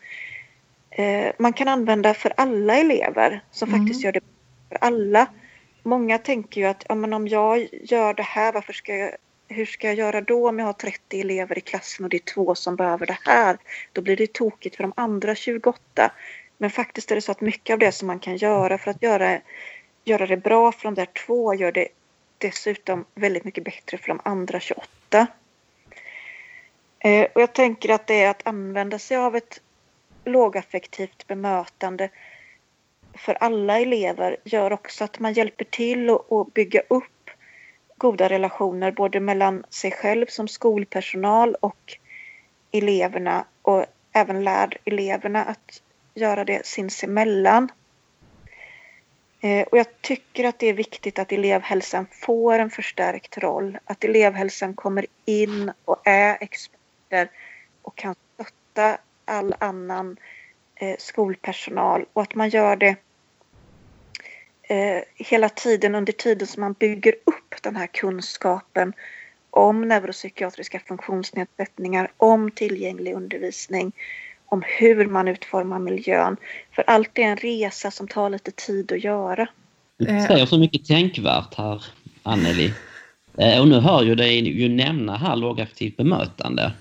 eh, 0.92 1.32
man 1.39 1.54
kan 1.54 1.68
använda 1.68 2.13
för 2.13 2.34
alla 2.38 2.76
elever 2.76 3.44
som 3.52 3.70
mm. 3.70 3.80
faktiskt 3.80 4.04
gör 4.04 4.12
det 4.12 4.22
för 4.70 4.78
alla. 4.82 5.28
Många 5.84 6.18
tänker 6.18 6.62
ju 6.62 6.68
att 6.68 6.86
ja, 6.89 6.96
men 6.96 7.13
om 7.13 7.28
jag 7.28 7.68
gör 7.72 8.13
det 8.13 8.24
här, 8.24 8.54
varför 8.54 8.74
ska 8.74 8.96
jag, 8.96 9.12
hur 9.48 9.65
ska 9.65 9.88
jag 9.88 9.96
göra 9.96 10.22
då 10.22 10.50
om 10.50 10.60
jag 10.60 10.65
har 10.65 10.74
30 10.74 11.22
elever 11.22 11.58
i 11.58 11.62
klassen 11.62 12.04
och 12.06 12.10
det 12.10 12.18
är 12.18 12.34
två 12.34 12.56
som 12.56 12.76
behöver 12.76 13.06
det 13.06 13.18
här? 13.26 13.58
Då 13.94 14.02
blir 14.02 14.18
det 14.18 14.34
tokigt 14.34 14.76
för 14.76 14.84
de 14.84 14.94
andra 14.96 15.36
28. 15.36 16.12
Men 16.58 16.70
faktiskt 16.70 17.12
är 17.12 17.15
det 17.15 17.22
så 17.22 17.32
att 17.32 17.42
mycket 17.42 17.74
av 17.74 17.80
det 17.80 17.92
som 17.92 18.08
man 18.08 18.20
kan 18.20 18.38
göra 18.38 18.78
för 18.78 18.92
att 18.92 19.04
göra 19.04 19.39
göra 20.10 20.28
det 20.28 20.38
bra 20.38 20.72
för 20.72 20.84
de 20.84 20.93
där 20.95 21.06
två 21.26 21.54
gör 21.54 21.72
det 21.72 21.88
dessutom 22.38 23.06
väldigt 23.15 23.43
mycket 23.43 23.63
bättre 23.63 23.98
för 23.98 24.08
de 24.08 24.19
andra 24.24 24.60
28. 24.60 25.28
Eh, 27.00 27.28
och 27.36 27.41
jag 27.41 27.54
tänker 27.54 27.89
att 27.89 28.08
det 28.08 28.24
är 28.24 28.30
att 28.30 28.48
använda 28.48 29.00
sig 29.00 29.17
av 29.17 29.36
ett 29.36 29.62
lågaffektivt 30.26 31.28
bemötande 31.28 32.10
för 33.13 33.34
alla 33.34 33.80
elever 33.80 34.38
gör 34.43 34.74
också 34.74 35.04
att 35.04 35.19
man 35.19 35.34
hjälper 35.34 35.65
till 35.65 36.10
att 36.10 36.54
bygga 36.54 36.82
upp 36.88 37.30
goda 37.98 38.30
relationer 38.30 38.91
både 38.91 39.19
mellan 39.19 39.63
sig 39.69 39.91
själv 39.91 40.26
som 40.26 40.48
skolpersonal 40.48 41.56
och 41.56 41.98
eleverna 42.72 43.45
och 43.62 43.86
även 44.12 44.43
lär 44.43 44.78
eleverna 44.86 45.43
att 45.43 45.82
göra 46.13 46.45
det 46.45 46.65
sinsemellan. 46.65 47.69
Eh, 49.41 49.62
och 49.62 49.78
jag 49.78 50.02
tycker 50.02 50.43
att 50.43 50.60
det 50.60 50.67
är 50.67 50.73
viktigt 50.73 51.19
att 51.19 51.32
elevhälsan 51.32 52.06
får 52.12 52.60
en 52.60 52.69
förstärkt 52.69 53.38
roll. 53.38 53.78
Att 53.86 54.04
elevhälsan 54.04 54.73
kommer 54.73 55.06
in 55.25 55.71
och 55.86 56.08
är 56.08 56.38
experter 56.41 57.30
och 57.82 57.95
kan 57.95 58.15
stötta 58.34 58.97
all 59.25 59.56
annan 59.60 60.17
eh, 60.75 60.95
skolpersonal 60.99 62.06
och 62.13 62.21
att 62.21 62.36
man 62.36 62.49
gör 62.49 62.75
det 62.75 62.95
eh, 64.62 65.04
hela 65.15 65.49
tiden 65.49 65.95
under 65.95 66.13
tiden 66.13 66.47
som 66.47 66.62
man 66.62 66.73
bygger 66.73 67.15
upp 67.25 67.56
den 67.62 67.75
här 67.75 67.88
kunskapen 67.88 68.93
om 69.49 69.82
neuropsykiatriska 69.82 70.80
funktionsnedsättningar, 70.80 72.12
om 72.17 72.52
tillgänglig 72.52 73.13
undervisning, 73.13 73.91
om 74.50 74.64
hur 74.80 75.08
man 75.08 75.28
utformar 75.28 75.80
miljön. 75.80 76.38
För 76.76 76.84
allt 76.88 77.18
är 77.18 77.24
en 77.24 77.38
resa 77.38 77.92
som 77.92 78.08
tar 78.08 78.30
lite 78.30 78.52
tid 78.52 78.92
att 78.92 79.04
göra. 79.04 79.48
Du 79.98 80.06
säger 80.06 80.46
så 80.46 80.58
mycket 80.58 80.86
tänkvärt 80.86 81.56
här, 81.56 81.84
Anneli. 82.24 82.74
Eh, 83.38 83.62
och 83.62 83.68
nu 83.68 83.80
hör 83.80 84.04
ju 84.04 84.16
dig 84.16 84.62
ju 84.62 84.70
nämna 84.70 85.18
här 85.18 85.36
lågaktivt 85.36 85.98
bemötande. 85.98 86.72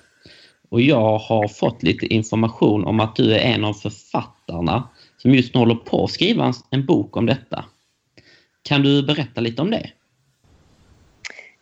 Och 0.69 0.81
jag 0.81 1.19
har 1.19 1.49
fått 1.49 1.83
lite 1.83 2.07
information 2.07 2.85
om 2.85 3.01
att 3.01 3.17
du 3.17 3.35
är 3.35 3.39
en 3.39 3.65
av 3.65 3.73
författarna 3.73 4.89
som 5.17 5.35
just 5.35 5.55
nu 5.55 5.61
håller 5.61 5.75
på 5.75 6.05
att 6.05 6.11
skriva 6.11 6.53
en 6.71 6.87
bok 6.87 7.17
om 7.17 7.27
detta. 7.27 7.65
Kan 8.63 8.83
du 8.83 9.03
berätta 9.03 9.41
lite 9.41 9.63
om 9.63 9.71
det? 9.71 9.91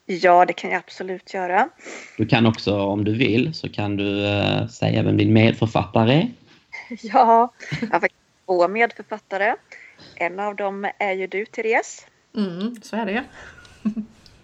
Ja, 0.06 0.44
det 0.44 0.52
kan 0.52 0.70
jag 0.70 0.78
absolut 0.78 1.34
göra. 1.34 1.68
Du 2.16 2.26
kan 2.26 2.46
också, 2.46 2.80
om 2.80 3.04
du 3.04 3.16
vill, 3.16 3.54
så 3.54 3.68
kan 3.68 3.96
du 3.96 4.26
äh, 4.26 4.66
säga 4.66 5.02
vem 5.02 5.16
din 5.16 5.32
medförfattare 5.32 6.12
är. 6.12 6.32
Ja, 7.02 7.52
jag 7.80 7.88
har 7.88 8.00
faktiskt 8.00 8.22
två 8.46 8.68
medförfattare. 8.68 9.56
En 10.14 10.40
av 10.40 10.56
dem 10.56 10.90
är 10.98 11.12
ju 11.12 11.26
du, 11.26 11.46
Therese. 11.46 12.06
Mm, 12.36 12.76
så 12.82 12.96
är 12.96 13.06
det. 13.06 13.24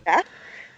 ja. 0.04 0.22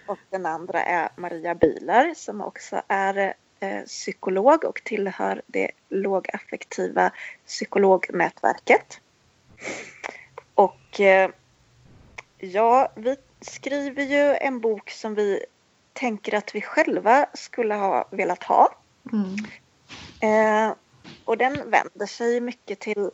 Och 0.06 0.18
den 0.30 0.46
andra 0.46 0.82
är 0.82 1.08
Maria 1.16 1.54
Bilar 1.54 2.14
som 2.16 2.40
också 2.40 2.82
är 2.88 3.34
eh, 3.60 3.82
psykolog 3.86 4.64
och 4.64 4.80
tillhör 4.84 5.42
det 5.46 5.70
lågaffektiva 5.88 7.10
psykolognätverket. 7.46 9.00
Och 10.54 11.00
eh, 11.00 11.30
ja, 12.38 12.92
vi 12.94 13.16
skriver 13.44 14.02
ju 14.02 14.36
en 14.36 14.60
bok 14.60 14.90
som 14.90 15.14
vi 15.14 15.44
tänker 15.92 16.34
att 16.34 16.54
vi 16.54 16.60
själva 16.60 17.26
skulle 17.34 17.74
ha 17.74 18.08
velat 18.10 18.44
ha. 18.44 18.74
Mm. 19.12 19.36
Eh, 20.20 20.74
och 21.24 21.38
den 21.38 21.70
vänder 21.70 22.06
sig 22.06 22.40
mycket 22.40 22.78
till 22.80 23.10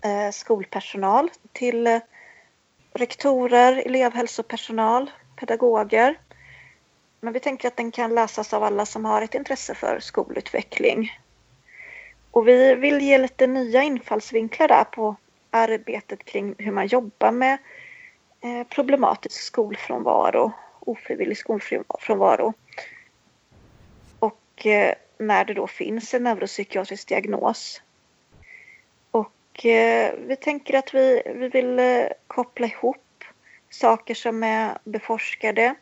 eh, 0.00 0.30
skolpersonal, 0.32 1.30
till 1.52 1.86
eh, 1.86 2.00
rektorer, 2.92 3.82
elevhälsopersonal, 3.86 5.10
pedagoger. 5.36 6.18
Men 7.20 7.32
vi 7.32 7.40
tänker 7.40 7.68
att 7.68 7.76
den 7.76 7.90
kan 7.90 8.14
läsas 8.14 8.54
av 8.54 8.62
alla 8.62 8.86
som 8.86 9.04
har 9.04 9.22
ett 9.22 9.34
intresse 9.34 9.74
för 9.74 10.00
skolutveckling. 10.00 11.20
Och 12.30 12.48
vi 12.48 12.74
vill 12.74 13.00
ge 13.00 13.18
lite 13.18 13.46
nya 13.46 13.82
infallsvinklar 13.82 14.68
där 14.68 14.84
på 14.84 15.16
arbetet 15.50 16.24
kring 16.24 16.54
hur 16.58 16.72
man 16.72 16.86
jobbar 16.86 17.32
med 17.32 17.58
Eh, 18.40 18.64
problematisk 18.64 19.42
skolfrånvaro, 19.42 20.52
ofrivillig 20.80 21.36
skolfrånvaro. 21.38 22.54
Och 24.18 24.66
eh, 24.66 24.94
när 25.18 25.44
det 25.44 25.54
då 25.54 25.66
finns 25.66 26.14
en 26.14 26.22
neuropsykiatrisk 26.22 27.08
diagnos. 27.08 27.82
Och 29.10 29.66
eh, 29.66 30.14
vi 30.18 30.36
tänker 30.36 30.78
att 30.78 30.94
vi, 30.94 31.22
vi 31.34 31.48
vill 31.48 31.80
koppla 32.26 32.66
ihop 32.66 33.24
saker 33.70 34.14
som 34.14 34.42
är 34.42 34.78
beforskade 34.84 35.74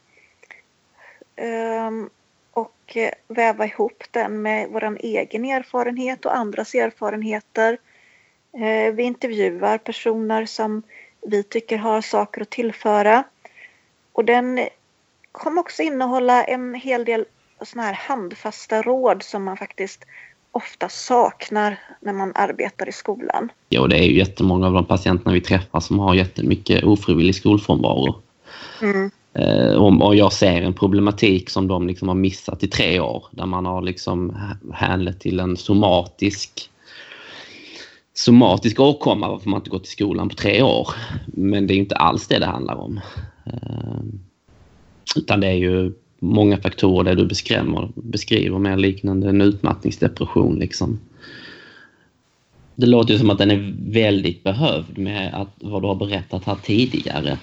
ehm, 1.37 2.11
och 2.51 2.97
väva 3.29 3.67
ihop 3.67 4.05
den 4.11 4.43
med 4.43 4.69
vår 4.71 4.99
egen 5.01 5.45
erfarenhet 5.45 6.27
och 6.27 6.37
andras 6.37 6.75
erfarenheter. 6.75 7.79
Vi 8.93 9.03
intervjuar 9.03 9.79
personer 9.79 10.47
som 10.47 10.83
vi 11.27 11.43
tycker 11.43 11.79
har 11.79 12.01
saker 12.01 12.41
att 12.41 12.51
tillföra. 12.51 13.25
Och 14.13 14.25
den 14.25 14.69
kommer 15.33 15.61
också 15.61 15.83
innehålla 15.83 16.45
en 16.45 16.75
hel 16.75 17.05
del 17.05 17.25
såna 17.65 17.83
här 17.83 17.93
handfasta 17.93 18.83
råd 18.83 19.23
som 19.23 19.45
man 19.45 19.57
faktiskt 19.57 20.05
ofta 20.53 20.89
saknar 20.89 21.79
när 22.01 22.13
man 22.13 22.33
arbetar 22.35 22.89
i 22.89 22.93
skolan. 22.93 23.49
Ja, 23.69 23.87
det 23.87 23.99
är 23.99 24.05
ju 24.05 24.19
jättemånga 24.19 24.67
av 24.67 24.73
de 24.73 24.85
patienterna 24.85 25.33
vi 25.33 25.41
träffar 25.41 25.81
som 25.81 25.99
har 25.99 26.15
jättemycket 26.15 26.85
ofrivillig 26.85 27.35
skolfrånvaro. 27.35 28.23
Mm. 28.83 29.11
Eh, 29.35 30.03
och 30.03 30.17
jag 30.17 30.33
ser 30.33 30.63
en 30.63 30.75
problematik 30.75 31.51
som 31.51 31.69
de 31.69 31.87
liksom 31.87 32.09
har 32.09 32.15
missat 32.15 32.63
i 32.63 32.69
tre 32.69 33.01
år 33.01 33.25
där 33.31 33.47
man 33.47 33.67
har 33.67 33.83
liksom 33.83 34.37
till 35.21 35.41
en 35.41 35.57
somatisk 35.57 36.71
somatisk 38.19 38.81
åkomma 38.81 39.29
varför 39.29 39.51
man 39.51 39.61
inte 39.61 39.71
gått 39.71 39.87
i 39.87 39.91
skolan 39.91 40.29
på 40.29 40.35
tre 40.35 40.63
år. 40.63 40.89
Men 41.27 41.67
det 41.67 41.75
är 41.75 41.79
inte 41.79 41.97
alls 41.97 42.27
det 42.27 42.39
det 42.39 42.47
handlar 42.47 42.75
om. 42.75 43.01
Ehm, 43.47 44.21
utan 45.17 45.41
det 45.41 45.47
är 45.47 45.53
ju 45.53 45.93
många 46.19 46.57
faktorer 46.57 47.05
det 47.05 47.23
du 47.23 47.27
beskriver, 47.27 47.91
beskriver 47.95 48.59
mer 48.59 48.77
liknande 48.77 49.29
en 49.29 49.41
utmattningsdepression. 49.41 50.59
Liksom. 50.59 51.01
Det 52.75 52.87
låter 52.87 53.13
ju 53.13 53.19
som 53.19 53.31
att 53.31 53.39
den 53.39 53.51
är 53.51 53.75
väldigt 53.79 54.43
behövd 54.43 54.99
med 54.99 55.35
att, 55.35 55.55
vad 55.61 55.83
du 55.83 55.87
har 55.87 55.95
berättat 55.95 56.45
här 56.45 56.57
tidigare 56.63 57.39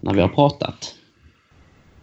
när 0.00 0.14
vi 0.14 0.20
har 0.20 0.28
pratat. 0.28 0.94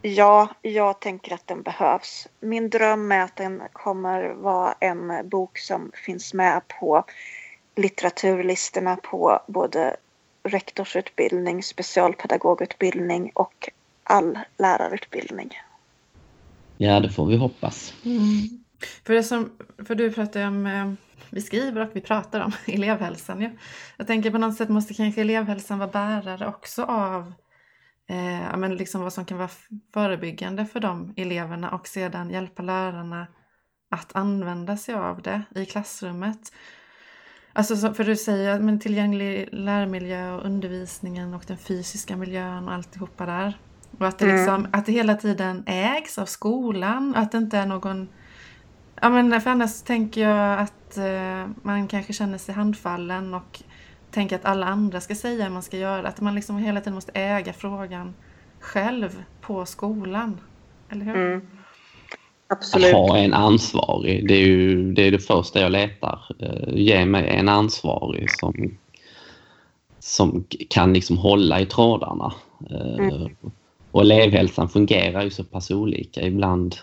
Ja, 0.02 0.50
jag 0.62 1.00
tänker 1.00 1.34
att 1.34 1.48
den 1.48 1.62
behövs. 1.62 2.28
Min 2.40 2.70
dröm 2.70 3.12
är 3.12 3.22
att 3.22 3.36
den 3.36 3.62
kommer 3.74 4.34
vara 4.34 4.76
en 4.80 5.30
bok 5.30 5.58
som 5.58 5.92
finns 6.06 6.34
med 6.34 6.62
på 6.80 7.04
litteraturlistorna 7.76 8.96
på 8.96 9.40
både 9.48 9.96
rektorsutbildning, 10.44 11.64
specialpedagogutbildning 11.64 13.32
och 13.34 13.70
all 14.04 14.40
lärarutbildning. 14.58 15.52
Ja, 16.78 17.00
det 17.00 17.10
får 17.10 17.26
vi 17.26 17.38
hoppas. 17.38 17.94
Mm. 18.06 18.64
För, 19.06 19.14
det 19.14 19.24
som, 19.24 19.52
för 19.88 19.96
du 19.96 20.12
pratar 20.12 20.48
om, 20.48 20.66
eh, 20.66 20.94
vi 21.30 21.42
skriver 21.42 21.82
och 21.82 21.90
vi 21.94 22.02
pratar 22.02 22.40
om 22.40 22.52
elevhälsan. 22.74 23.42
Ja. 23.42 23.50
Jag 23.98 24.08
tänker 24.08 24.32
på 24.32 24.38
något 24.38 24.58
sätt 24.58 24.70
måste 24.70 24.94
kanske 24.94 25.22
elevhälsan 25.22 25.80
vara 25.80 25.90
bärare 25.90 26.48
också 26.48 26.84
av 26.84 27.34
eh, 28.08 28.58
men 28.58 28.76
liksom 28.76 29.02
vad 29.02 29.14
som 29.14 29.26
kan 29.26 29.38
vara 29.38 29.50
förebyggande 29.94 30.66
för 30.66 30.80
de 30.80 31.14
eleverna 31.18 31.72
och 31.72 31.88
sedan 31.88 32.30
hjälpa 32.30 32.62
lärarna 32.62 33.28
att 33.90 34.16
använda 34.16 34.78
sig 34.78 34.96
av 34.96 35.22
det 35.22 35.42
i 35.56 35.66
klassrummet. 35.66 36.52
Alltså 37.54 37.94
för 37.94 38.04
du 38.04 38.16
säger 38.16 38.60
men 38.60 38.80
tillgänglig 38.80 39.50
lärmiljö 39.52 40.32
och 40.32 40.46
undervisningen 40.46 41.34
och 41.34 41.44
den 41.48 41.58
fysiska 41.58 42.16
miljön 42.16 42.68
och 42.68 42.74
alltihopa 42.74 43.26
där. 43.26 43.58
Och 44.00 44.08
att 44.08 44.20
det, 44.20 44.26
mm. 44.26 44.38
liksom, 44.38 44.56
mm. 44.56 44.70
att 44.74 44.86
det 44.86 44.92
hela 44.92 45.16
tiden 45.16 45.64
ägs 45.66 46.18
av 46.18 46.26
skolan. 46.26 47.16
Att 47.16 47.32
det 47.32 47.38
inte 47.38 47.58
är 47.58 47.66
någon... 47.66 48.10
Ja 49.02 49.10
men 49.10 49.42
för 49.42 49.50
annars 49.50 49.82
tänker 49.82 50.22
jag 50.30 50.60
att 50.60 50.98
eh, 50.98 51.48
man 51.64 51.88
kanske 51.88 52.14
känner 52.14 52.38
sig 52.38 52.56
handfallen 52.56 53.34
och 53.34 53.64
tänker 54.18 54.36
att 54.36 54.46
alla 54.46 54.66
andra 54.66 55.02
ska 55.02 55.16
säga 55.16 55.44
hur 55.44 55.52
man 55.52 55.64
ska 55.64 55.78
göra. 55.78 56.08
Att 56.08 56.22
man 56.22 56.36
liksom 56.36 56.58
hela 56.58 56.80
tiden 56.80 56.94
måste 56.94 57.12
äga 57.12 57.54
frågan 57.54 58.14
själv 58.60 59.24
på 59.42 59.66
skolan. 59.66 60.40
Eller 60.90 61.06
hur? 61.06 61.16
Mm. 61.16 61.48
Absolut. 62.48 62.88
Att 62.88 62.94
ha 62.94 63.18
en 63.18 63.34
ansvarig, 63.34 64.28
det 64.28 64.34
är 64.34 64.48
ju 64.48 64.92
det, 64.94 65.02
är 65.02 65.12
det 65.12 65.20
första 65.20 65.60
jag 65.60 65.72
letar. 65.72 66.20
Uh, 66.44 66.78
ge 66.78 67.06
mig 67.06 67.28
en 67.30 67.50
ansvarig 67.50 68.32
som, 68.40 68.78
som 70.00 70.46
kan 70.70 70.94
liksom 70.94 71.18
hålla 71.18 71.62
i 71.62 71.66
trådarna. 71.66 72.34
Uh, 72.72 73.00
mm. 73.00 73.36
Och 73.92 74.02
elevhälsan 74.02 74.70
fungerar 74.70 75.24
ju 75.24 75.30
så 75.30 75.44
pass 75.44 75.72
olika. 75.72 76.22
Ibland, 76.22 76.76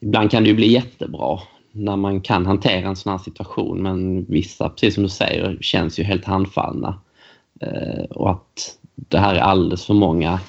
ibland 0.00 0.30
kan 0.30 0.42
det 0.42 0.48
ju 0.48 0.56
bli 0.56 0.72
jättebra 0.72 1.40
när 1.76 1.96
man 1.96 2.20
kan 2.20 2.46
hantera 2.46 2.88
en 2.88 2.96
sån 2.96 3.12
här 3.12 3.18
situation 3.18 3.82
men 3.82 4.24
vissa, 4.24 4.68
precis 4.68 4.94
som 4.94 5.02
du 5.02 5.08
säger, 5.08 5.58
känns 5.60 5.98
ju 5.98 6.02
helt 6.02 6.24
handfallna. 6.24 7.00
Eh, 7.60 8.04
och 8.10 8.30
att 8.30 8.78
det 8.94 9.18
här 9.18 9.34
är 9.34 9.40
alldeles 9.40 9.86
för 9.86 9.94
många 9.94 10.40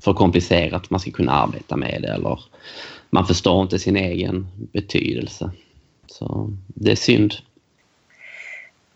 för 0.00 0.14
komplicerat 0.14 0.90
man 0.90 1.00
ska 1.00 1.10
kunna 1.10 1.32
arbeta 1.32 1.76
med 1.76 2.02
det 2.02 2.08
eller 2.08 2.40
man 3.10 3.26
förstår 3.26 3.62
inte 3.62 3.78
sin 3.78 3.96
egen 3.96 4.46
betydelse. 4.72 5.50
Så 6.06 6.56
det 6.66 6.90
är 6.92 6.96
synd. 6.96 7.34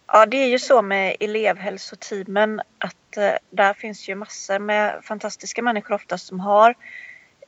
Ja, 0.07 0.27
det 0.27 0.37
är 0.37 0.49
ju 0.49 0.59
så 0.59 0.83
med 0.83 1.17
elevhälsoteamen 1.21 2.61
att 2.79 3.17
eh, 3.17 3.33
där 3.51 3.75
finns 3.75 4.09
ju 4.09 4.15
massor 4.15 4.59
med 4.59 5.01
fantastiska 5.03 5.63
människor 5.63 5.95
oftast 5.95 6.27
som 6.27 6.41
har 6.41 6.75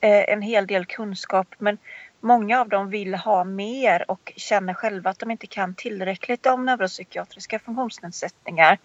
eh, 0.01 0.33
en 0.33 0.43
hel 0.43 0.67
del 0.67 0.87
kunskap 0.87 1.55
men 1.59 1.79
många 2.21 2.61
av 2.61 2.69
dem 2.69 2.91
vill 2.91 3.15
ha 3.15 3.45
mer 3.45 4.11
och 4.11 4.33
känner 4.37 4.75
själva 4.75 5.11
att 5.11 5.19
de 5.19 5.31
inte 5.31 5.47
kan 5.47 5.75
tillräckligt 5.75 6.47
om 6.47 6.65
neuropsykiatriska 6.65 7.59
funktionsnedsättningar. 7.59 8.79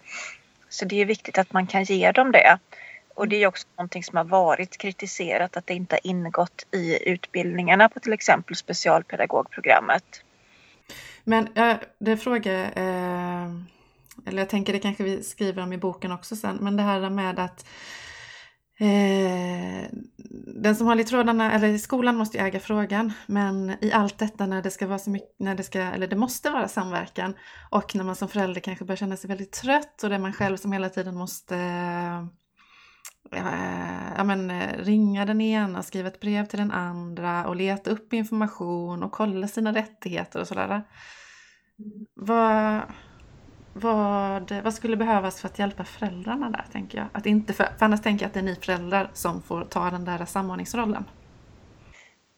Så 0.68 0.84
det 0.84 1.00
är 1.00 1.04
viktigt 1.04 1.38
att 1.38 1.52
man 1.52 1.66
kan 1.66 1.84
ge 1.84 2.12
dem 2.12 2.32
det. 2.32 2.58
Och 3.14 3.28
det 3.28 3.42
är 3.42 3.46
också 3.46 3.68
någonting 3.76 4.04
som 4.04 4.16
har 4.16 4.24
varit 4.24 4.78
kritiserat 4.78 5.56
att 5.56 5.66
det 5.66 5.74
inte 5.74 5.94
har 5.94 6.10
ingått 6.10 6.66
i 6.70 7.10
utbildningarna 7.10 7.88
på 7.88 8.00
till 8.00 8.12
exempel 8.12 8.56
specialpedagogprogrammet. 8.56 10.22
Men 11.24 11.48
äh, 11.56 11.76
det 11.98 12.16
frågar, 12.16 12.72
äh, 12.76 13.44
eh, 13.44 13.50
eller 14.26 14.38
jag 14.38 14.48
tänker 14.48 14.72
det 14.72 14.78
kanske 14.78 15.04
vi 15.04 15.22
skriver 15.22 15.62
om 15.62 15.72
i 15.72 15.78
boken 15.78 16.12
också 16.12 16.36
sen, 16.36 16.56
men 16.60 16.76
det 16.76 16.82
här 16.82 17.10
med 17.10 17.38
att 17.38 17.66
eh, 18.78 19.88
den 20.46 20.76
som 20.76 20.86
håller 20.86 21.02
i 21.02 21.06
trådarna, 21.06 21.52
eller 21.52 21.78
skolan 21.78 22.16
måste 22.16 22.38
ju 22.38 22.44
äga 22.44 22.60
frågan, 22.60 23.12
men 23.26 23.76
i 23.80 23.92
allt 23.92 24.18
detta 24.18 24.46
när 24.46 24.62
det 24.62 24.70
ska 24.70 24.86
vara 24.86 24.98
så 24.98 25.10
mycket, 25.10 25.34
när 25.38 25.54
det 25.54 25.62
ska, 25.62 25.80
eller 25.80 26.06
det 26.06 26.16
måste 26.16 26.50
vara 26.50 26.68
samverkan 26.68 27.34
och 27.70 27.94
när 27.94 28.04
man 28.04 28.16
som 28.16 28.28
förälder 28.28 28.60
kanske 28.60 28.84
börjar 28.84 28.96
känna 28.96 29.16
sig 29.16 29.28
väldigt 29.28 29.52
trött 29.52 30.02
och 30.02 30.08
det 30.08 30.14
är 30.14 30.18
man 30.18 30.32
själv 30.32 30.56
som 30.56 30.72
hela 30.72 30.88
tiden 30.88 31.16
måste 31.16 31.56
eh, 31.56 32.18
eh, 33.32 34.12
ja, 34.16 34.24
men, 34.24 34.50
eh, 34.50 34.78
ringa 34.78 35.24
den 35.24 35.40
ena, 35.40 35.82
skriva 35.82 36.08
ett 36.08 36.20
brev 36.20 36.46
till 36.46 36.58
den 36.58 36.70
andra 36.70 37.46
och 37.46 37.56
leta 37.56 37.90
upp 37.90 38.12
information 38.12 39.02
och 39.02 39.12
kolla 39.12 39.48
sina 39.48 39.74
rättigheter 39.74 40.40
och 40.40 40.48
sådär. 40.48 40.82
Vad, 42.14 42.82
vad, 43.74 44.52
vad 44.64 44.74
skulle 44.74 44.96
behövas 44.96 45.40
för 45.40 45.48
att 45.48 45.58
hjälpa 45.58 45.84
föräldrarna 45.84 46.50
där, 46.50 46.64
tänker 46.72 46.98
jag? 46.98 47.06
Att 47.12 47.26
inte 47.26 47.52
för, 47.52 47.64
för 47.64 47.84
annars 47.84 48.02
tänker 48.02 48.24
jag 48.24 48.28
att 48.28 48.34
det 48.34 48.40
är 48.40 48.44
ni 48.44 48.56
föräldrar 48.56 49.10
som 49.12 49.42
får 49.42 49.64
ta 49.64 49.90
den 49.90 50.04
där 50.04 50.24
samordningsrollen. 50.24 51.04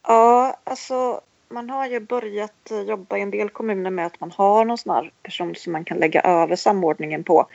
Ja, 0.02 0.56
alltså 0.64 1.20
man 1.48 1.70
har 1.70 1.86
ju 1.86 2.00
börjat 2.00 2.72
jobba 2.86 3.16
i 3.16 3.20
en 3.20 3.30
del 3.30 3.48
kommuner 3.48 3.90
med 3.90 4.06
att 4.06 4.20
man 4.20 4.30
har 4.30 4.64
någon 4.64 4.78
sån 4.78 4.94
här 4.94 5.10
person 5.22 5.54
som 5.54 5.72
man 5.72 5.84
kan 5.84 5.98
lägga 5.98 6.20
över 6.20 6.56
samordningen 6.56 7.24
på. 7.24 7.46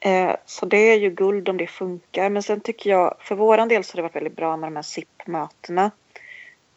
Eh, 0.00 0.36
så 0.46 0.66
det 0.66 0.76
är 0.76 0.98
ju 0.98 1.10
guld 1.10 1.48
om 1.48 1.56
det 1.56 1.66
funkar. 1.66 2.30
Men 2.30 2.42
sen 2.42 2.60
tycker 2.60 2.90
jag, 2.90 3.14
för 3.20 3.34
våran 3.34 3.68
del 3.68 3.84
så 3.84 3.92
har 3.92 3.96
det 3.96 4.02
varit 4.02 4.16
väldigt 4.16 4.36
bra 4.36 4.56
med 4.56 4.66
de 4.66 4.76
här 4.76 4.82
SIP-mötena. 4.82 5.90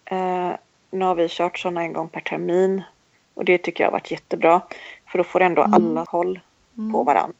Eh, 0.05 0.51
nu 0.91 1.05
har 1.05 1.15
vi 1.15 1.27
kört 1.29 1.59
sådana 1.59 1.81
en 1.81 1.93
gång 1.93 2.09
per 2.09 2.21
termin. 2.21 2.81
Och 3.33 3.45
det 3.45 3.57
tycker 3.57 3.83
jag 3.83 3.87
har 3.87 3.99
varit 3.99 4.11
jättebra. 4.11 4.61
För 5.11 5.17
då 5.17 5.23
får 5.23 5.41
ändå 5.41 5.63
mm. 5.63 5.73
alla 5.73 6.05
mm. 6.77 6.91
på 6.91 7.03
varandra. 7.03 7.35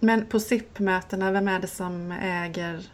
Men 0.00 0.26
på 0.26 0.40
SIP-mötena, 0.40 1.30
vem 1.30 1.48
är 1.48 1.58
det 1.58 1.66
som 1.66 2.12
äger? 2.12 2.92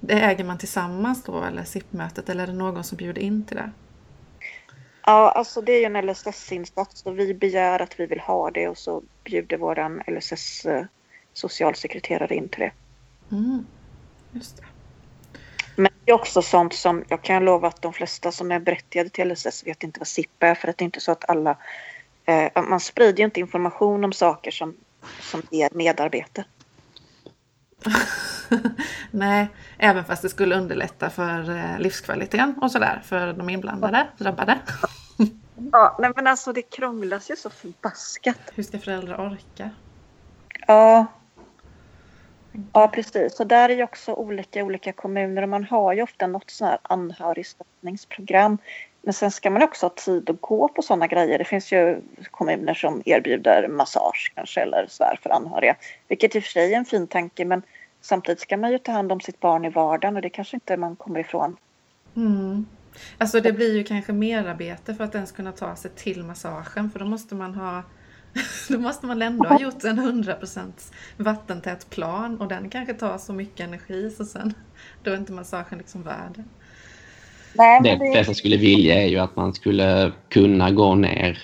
Det 0.00 0.14
äger 0.14 0.44
man 0.44 0.58
tillsammans 0.58 1.24
då 1.24 1.42
eller 1.42 1.64
SIP-mötet 1.64 2.28
eller 2.28 2.42
är 2.42 2.46
det 2.46 2.52
någon 2.52 2.84
som 2.84 2.96
bjuder 2.96 3.22
in 3.22 3.44
till 3.44 3.56
det? 3.56 3.70
Ja, 5.06 5.30
alltså 5.30 5.60
det 5.60 5.72
är 5.72 5.78
ju 5.78 5.84
en 5.84 6.06
LSS-insats 6.06 7.02
och 7.02 7.18
vi 7.18 7.34
begär 7.34 7.82
att 7.82 8.00
vi 8.00 8.06
vill 8.06 8.20
ha 8.20 8.50
det 8.50 8.68
och 8.68 8.78
så 8.78 9.02
bjuder 9.24 9.56
våran 9.56 10.02
LSS 10.06 10.66
socialsekreterare 11.32 12.34
in 12.34 12.48
till 12.48 12.60
det. 12.60 12.72
Mm, 13.30 13.66
just 14.32 14.56
det. 14.56 14.64
Men 15.76 15.92
det 16.04 16.10
är 16.10 16.14
också 16.14 16.42
sånt 16.42 16.74
som 16.74 17.04
jag 17.08 17.22
kan 17.22 17.44
lova 17.44 17.68
att 17.68 17.82
de 17.82 17.92
flesta 17.92 18.32
som 18.32 18.52
är 18.52 18.60
berättigade 18.60 19.10
till 19.10 19.32
LSS 19.32 19.66
vet 19.66 19.82
inte 19.82 20.00
vad 20.00 20.08
SIP 20.08 20.42
är 20.42 20.54
för 20.54 20.68
att 20.68 20.78
det 20.78 20.82
är 20.82 20.86
inte 20.86 21.00
så 21.00 21.12
att 21.12 21.30
alla 21.30 21.56
eh, 22.24 22.62
man 22.62 22.80
sprider 22.80 23.18
ju 23.18 23.24
inte 23.24 23.40
information 23.40 24.04
om 24.04 24.12
saker 24.12 24.50
som, 24.50 24.74
som 25.20 25.42
ger 25.50 25.68
medarbete. 25.72 26.44
Nej, 29.10 29.48
även 29.78 30.04
fast 30.04 30.22
det 30.22 30.28
skulle 30.28 30.56
underlätta 30.56 31.10
för 31.10 31.50
eh, 31.50 31.78
livskvaliteten 31.78 32.54
och 32.62 32.72
sådär 32.72 33.02
för 33.04 33.32
de 33.32 33.50
inblandade, 33.50 34.06
drabbade. 34.18 34.58
ja, 35.72 35.96
nej 36.00 36.12
men 36.16 36.26
alltså 36.26 36.52
det 36.52 36.62
krånglas 36.62 37.30
ju 37.30 37.36
så 37.36 37.50
förbaskat. 37.50 38.40
Hur 38.54 38.62
ska 38.62 38.78
föräldrar 38.78 39.20
orka? 39.20 39.70
Ja, 40.66 41.06
Ja, 42.72 42.88
precis. 42.88 43.36
Så 43.36 43.44
där 43.44 43.68
är 43.68 43.76
ju 43.76 43.82
också 43.82 44.12
olika 44.12 44.64
olika 44.64 44.92
kommuner 44.92 45.42
och 45.42 45.48
man 45.48 45.64
har 45.64 45.92
ju 45.92 46.02
ofta 46.02 46.26
något 46.26 46.50
sånt 46.50 46.70
här 46.70 46.78
anhörigstöttningsprogram. 46.82 48.58
Men 49.02 49.14
sen 49.14 49.30
ska 49.30 49.50
man 49.50 49.62
också 49.62 49.86
ha 49.86 49.90
tid 49.90 50.30
att 50.30 50.40
gå 50.40 50.68
på 50.68 50.82
sådana 50.82 51.06
grejer. 51.06 51.38
Det 51.38 51.44
finns 51.44 51.72
ju 51.72 52.00
kommuner 52.30 52.74
som 52.74 53.02
erbjuder 53.04 53.68
massage 53.68 54.32
kanske 54.34 54.60
eller 54.60 54.86
sådär 54.88 55.18
för 55.22 55.30
anhöriga. 55.30 55.76
Vilket 56.08 56.36
i 56.36 56.38
och 56.38 56.42
för 56.42 56.50
sig 56.50 56.74
är 56.74 56.78
en 56.78 56.84
fin 56.84 57.06
tanke 57.06 57.44
men 57.44 57.62
samtidigt 58.00 58.40
ska 58.40 58.56
man 58.56 58.72
ju 58.72 58.78
ta 58.78 58.92
hand 58.92 59.12
om 59.12 59.20
sitt 59.20 59.40
barn 59.40 59.64
i 59.64 59.68
vardagen 59.68 60.16
och 60.16 60.22
det 60.22 60.30
kanske 60.30 60.56
inte 60.56 60.76
man 60.76 60.96
kommer 60.96 61.20
ifrån. 61.20 61.56
Mm. 62.16 62.66
Alltså 63.18 63.40
det 63.40 63.52
blir 63.52 63.76
ju 63.76 63.84
kanske 63.84 64.12
merarbete 64.12 64.94
för 64.94 65.04
att 65.04 65.14
ens 65.14 65.32
kunna 65.32 65.52
ta 65.52 65.76
sig 65.76 65.90
till 65.90 66.24
massagen 66.24 66.90
för 66.90 66.98
då 66.98 67.04
måste 67.04 67.34
man 67.34 67.54
ha 67.54 67.82
Då 68.68 68.78
måste 68.78 69.06
man 69.06 69.22
ändå 69.22 69.48
ha 69.48 69.60
gjort 69.60 69.84
en 69.84 70.24
100% 70.24 70.92
vattentät 71.16 71.90
plan 71.90 72.40
och 72.40 72.48
den 72.48 72.70
kanske 72.70 72.94
tar 72.94 73.18
så 73.18 73.32
mycket 73.32 73.60
energi 73.60 74.10
så 74.10 74.24
sen 74.24 74.54
då 75.02 75.10
är 75.10 75.16
inte 75.16 75.32
massagen 75.32 75.78
liksom 75.78 76.02
värd 76.02 76.44
det. 77.52 77.80
Det 77.82 78.12
flesta 78.12 78.34
skulle 78.34 78.56
vilja 78.56 79.02
är 79.02 79.06
ju 79.06 79.18
att 79.18 79.36
man 79.36 79.54
skulle 79.54 80.12
kunna 80.28 80.70
gå 80.70 80.94
ner 80.94 81.38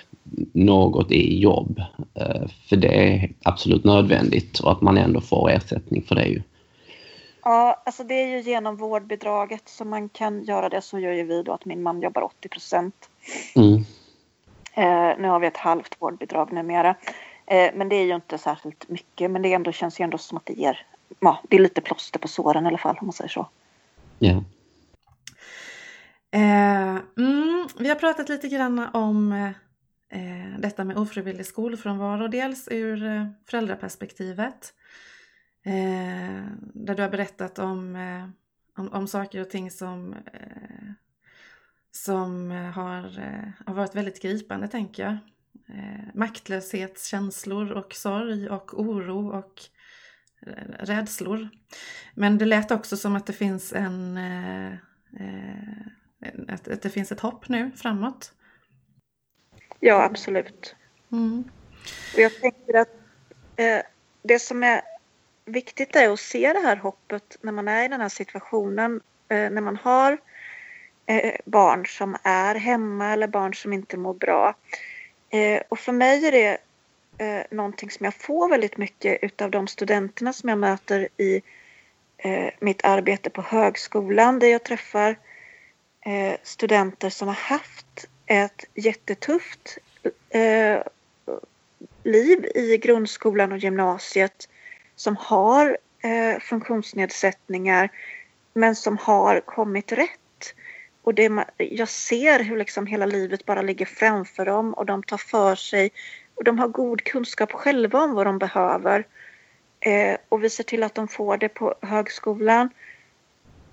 något 0.53 1.11
i 1.11 1.39
jobb. 1.39 1.83
Eh, 2.15 2.49
för 2.69 2.77
det 2.77 2.89
är 2.89 3.31
absolut 3.43 3.85
nödvändigt 3.85 4.59
och 4.59 4.73
att 4.73 4.81
man 4.81 4.99
ändå 4.99 5.21
får 5.21 5.51
ersättning 5.51 6.03
för 6.03 6.15
det 6.15 6.27
ju. 6.27 6.43
Ja, 7.45 7.83
alltså 7.87 8.05
det 8.05 8.15
är 8.15 8.27
ju 8.27 8.41
genom 8.41 8.77
vårdbidraget 8.77 9.69
som 9.69 9.91
man 9.91 10.09
kan 10.09 10.45
göra 10.45 10.69
det. 10.69 10.81
Så 10.81 10.99
gör 10.99 11.13
ju 11.13 11.23
vi 11.23 11.43
då 11.43 11.53
att 11.53 11.65
min 11.65 11.83
man 11.83 12.03
jobbar 12.03 12.23
80 12.23 12.49
procent. 12.49 13.11
Mm. 13.57 13.85
Eh, 14.75 15.19
nu 15.19 15.29
har 15.29 15.39
vi 15.39 15.47
ett 15.47 15.57
halvt 15.57 15.97
vårdbidrag 15.99 16.53
numera. 16.53 16.95
Eh, 17.47 17.71
men 17.75 17.89
det 17.89 17.97
är 17.97 18.05
ju 18.05 18.15
inte 18.15 18.39
särskilt 18.39 18.89
mycket. 18.89 19.31
Men 19.31 19.43
det 19.43 19.53
ändå, 19.53 19.73
känns 19.73 20.01
ju 20.01 20.03
ändå 20.03 20.19
som 20.19 20.39
att 20.39 20.47
det 20.47 20.53
ger... 20.53 20.87
Ja, 21.21 21.39
det 21.49 21.57
är 21.57 21.61
lite 21.61 21.81
plåster 21.81 22.19
på 22.19 22.29
såren 22.29 22.65
i 22.65 22.69
alla 22.69 22.79
fall 22.79 22.97
om 23.01 23.07
man 23.07 23.13
säger 23.13 23.31
så. 23.31 23.49
Ja. 24.19 24.43
Eh, 26.37 26.99
mm, 27.17 27.69
vi 27.79 27.89
har 27.89 27.95
pratat 27.95 28.29
lite 28.29 28.49
grann 28.49 28.79
om 28.79 29.33
eh, 29.33 29.51
eh, 30.21 30.59
detta 30.59 30.85
med 30.85 30.97
ofrivillig 30.97 31.47
skolfrånvaro. 31.47 32.29
Dels 32.29 32.69
ur 32.71 33.05
eh, 33.05 33.27
föräldraperspektivet. 33.47 34.75
Eh, 35.65 36.45
där 36.75 36.95
du 36.95 37.03
har 37.03 37.09
berättat 37.09 37.59
om, 37.59 37.97
eh, 37.97 38.29
om, 38.83 38.93
om, 38.93 39.09
saker 39.09 39.41
och 39.41 39.51
ting 39.51 39.71
som 39.71 40.13
eh, 40.13 40.91
som 41.91 42.51
eh, 42.51 42.71
har, 42.71 43.19
eh, 43.19 43.67
har 43.67 43.75
varit 43.75 43.95
väldigt 43.95 44.23
gripande 44.23 44.69
tänker 44.69 45.03
jag. 45.03 45.17
Eh, 45.77 46.05
maktlöshetskänslor 46.15 47.73
och 47.73 47.95
sorg 47.95 48.49
och 48.49 48.81
oro 48.81 49.31
och 49.39 49.63
rädslor. 50.79 51.49
Men 52.15 52.39
det 52.39 52.45
lät 52.45 52.71
också 52.71 52.97
som 52.97 53.17
att 53.17 53.27
det 53.27 53.33
finns 53.33 53.73
en 53.73 54.19
att, 56.49 56.69
att 56.69 56.83
det 56.83 56.91
finns 56.91 57.13
ett 57.13 57.21
hopp 57.21 57.49
nu 57.49 57.71
framåt. 57.77 58.33
Ja, 59.81 60.03
absolut. 60.03 60.77
Mm. 61.13 61.45
Och 62.15 62.21
jag 62.21 62.41
tänker 62.41 62.75
att 62.75 62.95
eh, 63.57 63.81
det 64.23 64.39
som 64.39 64.63
är 64.63 64.83
viktigt 65.45 65.97
är 65.97 66.11
att 66.11 66.21
se 66.21 66.53
det 66.53 66.59
här 66.59 66.77
hoppet 66.77 67.39
när 67.41 67.53
man 67.53 67.69
är 67.69 67.85
i 67.85 67.89
den 67.89 68.01
här 68.01 68.09
situationen. 68.09 69.01
Eh, 69.29 69.51
när 69.51 69.61
man 69.61 69.77
har 69.77 70.19
eh, 71.07 71.35
barn 71.45 71.87
som 71.87 72.17
är 72.23 72.55
hemma 72.55 73.13
eller 73.13 73.29
barn 73.29 73.55
som 73.55 73.73
inte 73.73 73.97
mår 73.97 74.15
bra. 74.15 74.55
Eh, 75.31 75.63
och 75.69 75.79
för 75.79 75.93
mig 75.93 76.27
är 76.27 76.33
det 76.33 76.59
eh, 77.19 77.47
någonting 77.51 77.91
som 77.91 78.05
jag 78.05 78.15
får 78.15 78.49
väldigt 78.49 78.77
mycket 78.77 79.19
utav 79.23 79.51
de 79.51 79.67
studenterna 79.67 80.33
som 80.33 80.49
jag 80.49 80.59
möter 80.59 81.09
i 81.17 81.43
eh, 82.19 82.51
mitt 82.61 82.85
arbete 82.85 83.31
på 83.31 83.43
högskolan 83.43 84.39
där 84.39 84.49
jag 84.49 84.65
träffar 84.65 85.17
Eh, 86.07 86.37
studenter 86.43 87.11
som 87.11 87.29
har 87.29 87.35
haft 87.35 88.07
ett 88.27 88.65
jättetufft 88.75 89.79
eh, 90.31 90.79
liv 92.03 92.47
i 92.55 92.77
grundskolan 92.77 93.53
och 93.53 93.59
gymnasiet 93.59 94.49
som 94.97 95.17
har 95.17 95.79
eh, 96.01 96.41
funktionsnedsättningar 96.41 97.89
men 98.55 98.77
som 98.77 98.99
har 98.99 99.41
kommit 99.41 99.93
rätt 99.93 100.55
och 101.03 101.15
det, 101.15 101.45
jag 101.57 101.89
ser 101.89 102.45
hur 102.45 102.57
liksom 102.57 102.87
hela 102.87 103.07
livet 103.07 103.47
bara 103.47 103.63
ligger 103.63 103.87
framför 103.87 104.47
dem 104.47 104.75
och 104.75 104.87
de 104.87 105.03
tar 105.03 105.19
för 105.19 105.55
sig. 105.55 105.91
Och 106.35 106.45
de 106.45 106.59
har 106.59 106.69
god 106.69 107.05
kunskap 107.05 107.53
själva 107.53 108.03
om 108.03 108.15
vad 108.15 108.27
de 108.27 108.39
behöver. 108.39 109.07
Eh, 109.81 110.17
och 110.29 110.45
vi 110.45 110.51
ser 110.51 110.65
till 110.65 110.83
att 110.83 110.95
de 110.95 111.09
får 111.09 111.37
det 111.37 111.49
på 111.49 111.75
högskolan. 111.83 112.71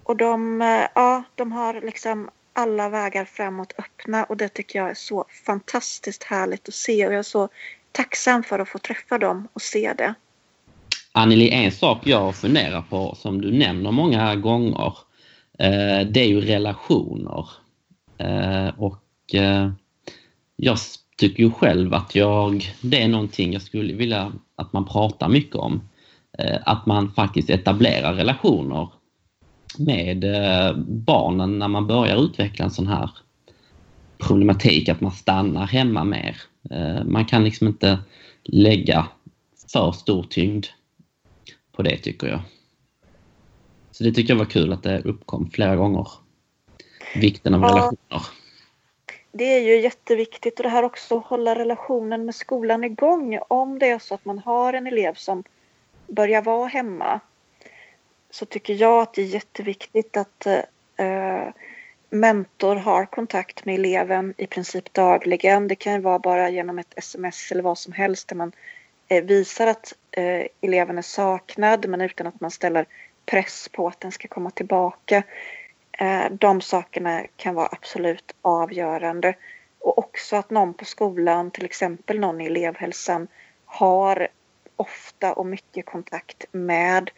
Och 0.04 0.18
de, 0.18 0.62
eh, 0.62 0.88
ja, 0.96 1.24
de 1.36 1.52
har 1.52 1.82
liksom 1.82 2.30
alla 2.54 2.90
vägar 2.90 3.26
framåt 3.26 3.74
öppna 3.78 4.24
och 4.24 4.38
det 4.38 4.50
tycker 4.50 4.80
jag 4.80 4.90
är 4.90 4.94
så 4.94 5.26
fantastiskt 5.46 6.24
härligt 6.24 6.68
att 6.68 6.74
se 6.74 7.08
och 7.08 7.14
jag 7.14 7.20
är 7.20 7.24
så 7.24 7.50
tacksam 7.92 8.44
för 8.44 8.60
att 8.60 8.70
få 8.70 8.78
träffa 8.78 9.18
dem 9.18 9.48
och 9.54 9.62
se 9.62 9.94
det. 9.98 10.14
Anneli, 11.12 11.50
en 11.50 11.72
sak 11.72 12.08
jag 12.08 12.36
funderar 12.36 12.82
på 12.82 13.16
som 13.16 13.42
du 13.42 13.52
nämner 13.52 13.92
många 13.92 14.36
gånger, 14.36 14.98
eh, 15.60 16.08
det 16.08 16.20
är 16.20 16.28
ju 16.28 16.42
relationer. 16.42 17.50
Eh, 18.18 18.68
och 18.78 19.00
jag 20.56 20.78
tycker 21.18 21.44
ju 21.44 21.52
själv 21.52 21.94
att 21.94 22.16
jag, 22.16 22.66
det 22.82 23.02
är 23.02 23.08
någonting 23.08 23.54
jag 23.54 23.62
skulle 23.62 23.94
vilja 23.94 24.32
att 24.56 24.74
man 24.74 24.86
pratar 24.86 25.30
mycket 25.30 25.56
om. 25.56 25.90
Att 26.66 26.86
man 26.86 27.12
faktiskt 27.12 27.50
etablerar 27.50 28.14
relationer 28.14 28.90
med 29.80 30.26
barnen 30.88 31.60
när 31.60 31.68
man 31.68 31.88
börjar 31.88 32.24
utveckla 32.24 32.66
en 32.66 32.72
sån 32.72 32.88
här 32.88 33.10
problematik, 34.18 34.90
att 34.90 35.02
man 35.02 35.12
stannar 35.12 35.68
hemma 35.68 36.04
mer. 36.04 36.38
Man 37.06 37.26
kan 37.26 37.44
liksom 37.44 37.68
inte 37.68 38.00
lägga 38.44 39.08
för 39.72 39.92
stor 39.92 40.24
tyngd 40.24 40.66
på 41.72 41.82
det 41.82 41.98
tycker 41.98 42.28
jag. 42.28 42.40
Så 43.92 44.04
det 44.04 44.12
tycker 44.12 44.34
jag 44.34 44.38
var 44.38 44.46
kul 44.46 44.74
att 44.74 44.84
det 44.84 45.02
uppkom 45.02 45.50
flera 45.50 45.76
gånger. 45.76 46.08
Vikten 47.16 47.54
av 47.54 47.62
ja, 47.62 47.68
relationer. 47.68 48.22
Det 49.32 49.44
är 49.44 49.62
ju 49.62 49.82
jätteviktigt 49.82 50.60
och 50.60 50.64
det 50.64 50.70
här 50.70 50.84
också 50.84 51.18
att 51.18 51.26
hålla 51.26 51.56
relationen 51.56 52.26
med 52.26 52.36
skolan 52.36 52.84
igång. 52.84 53.40
Om 53.48 53.80
det 53.80 53.90
är 53.90 54.00
så 54.00 54.16
att 54.16 54.26
man 54.26 54.40
har 54.40 54.74
en 54.74 54.88
elev 54.88 55.14
som 55.14 55.44
börjar 56.08 56.42
vara 56.42 56.68
hemma 56.68 57.20
så 58.34 58.46
tycker 58.46 58.74
jag 58.74 59.02
att 59.02 59.14
det 59.14 59.22
är 59.22 59.26
jätteviktigt 59.26 60.18
att 60.18 60.46
eh, 60.46 61.48
mentor 62.10 62.76
har 62.76 63.06
kontakt 63.06 63.66
med 63.66 63.76
eleven 63.76 64.34
i 64.38 64.48
princip 64.48 64.94
dagligen. 64.94 65.68
Det 65.68 65.76
kan 65.76 65.94
ju 65.94 66.00
vara 66.00 66.20
bara 66.20 66.50
genom 66.50 66.80
ett 66.80 66.94
sms 66.96 67.52
eller 67.52 67.64
vad 67.64 67.78
som 67.78 67.94
helst 67.94 68.28
där 68.28 68.36
man 68.36 68.52
Eh, 69.14 69.24
visar 69.24 69.68
att 69.68 69.94
eh, 70.12 70.46
eleven 70.62 70.98
är 70.98 71.02
saknad 71.02 71.88
men 71.88 72.02
utan 72.02 72.28
att 72.28 72.42
man 72.42 72.52
ställer 72.52 72.86
press 73.26 73.70
på 73.70 73.88
att 73.88 74.00
den 74.00 74.12
ska 74.12 74.28
komma 74.28 74.52
tillbaka. 74.52 75.24
Eh, 75.92 76.26
de 76.32 76.62
sakerna 76.62 77.24
kan 77.36 77.56
vara 77.56 77.70
absolut 77.72 78.36
avgörande. 78.42 79.36
Och 79.80 79.98
också 79.98 80.36
att 80.36 80.50
någon 80.50 80.74
på 80.74 80.86
skolan, 80.86 81.52
till 81.52 81.66
exempel 81.66 82.20
någon 82.20 82.42
i 82.42 82.46
elevhälsan, 82.46 83.28
har 83.66 84.28
ofta 84.76 85.34
och 85.34 85.46
mycket 85.46 85.86
kontakt 85.86 86.46
med 86.52 87.12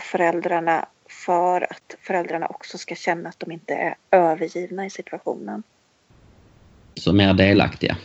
föräldrarna 0.00 0.86
för 1.08 1.72
att 1.72 1.94
föräldrarna 2.00 2.46
också 2.46 2.78
ska 2.78 2.94
känna 2.94 3.28
att 3.28 3.40
de 3.40 3.52
inte 3.52 3.74
är 3.74 3.94
övergivna 4.10 4.86
i 4.86 4.90
situationen. 4.90 5.62
Så 6.94 7.12
mer 7.12 7.34
delaktiga? 7.34 7.96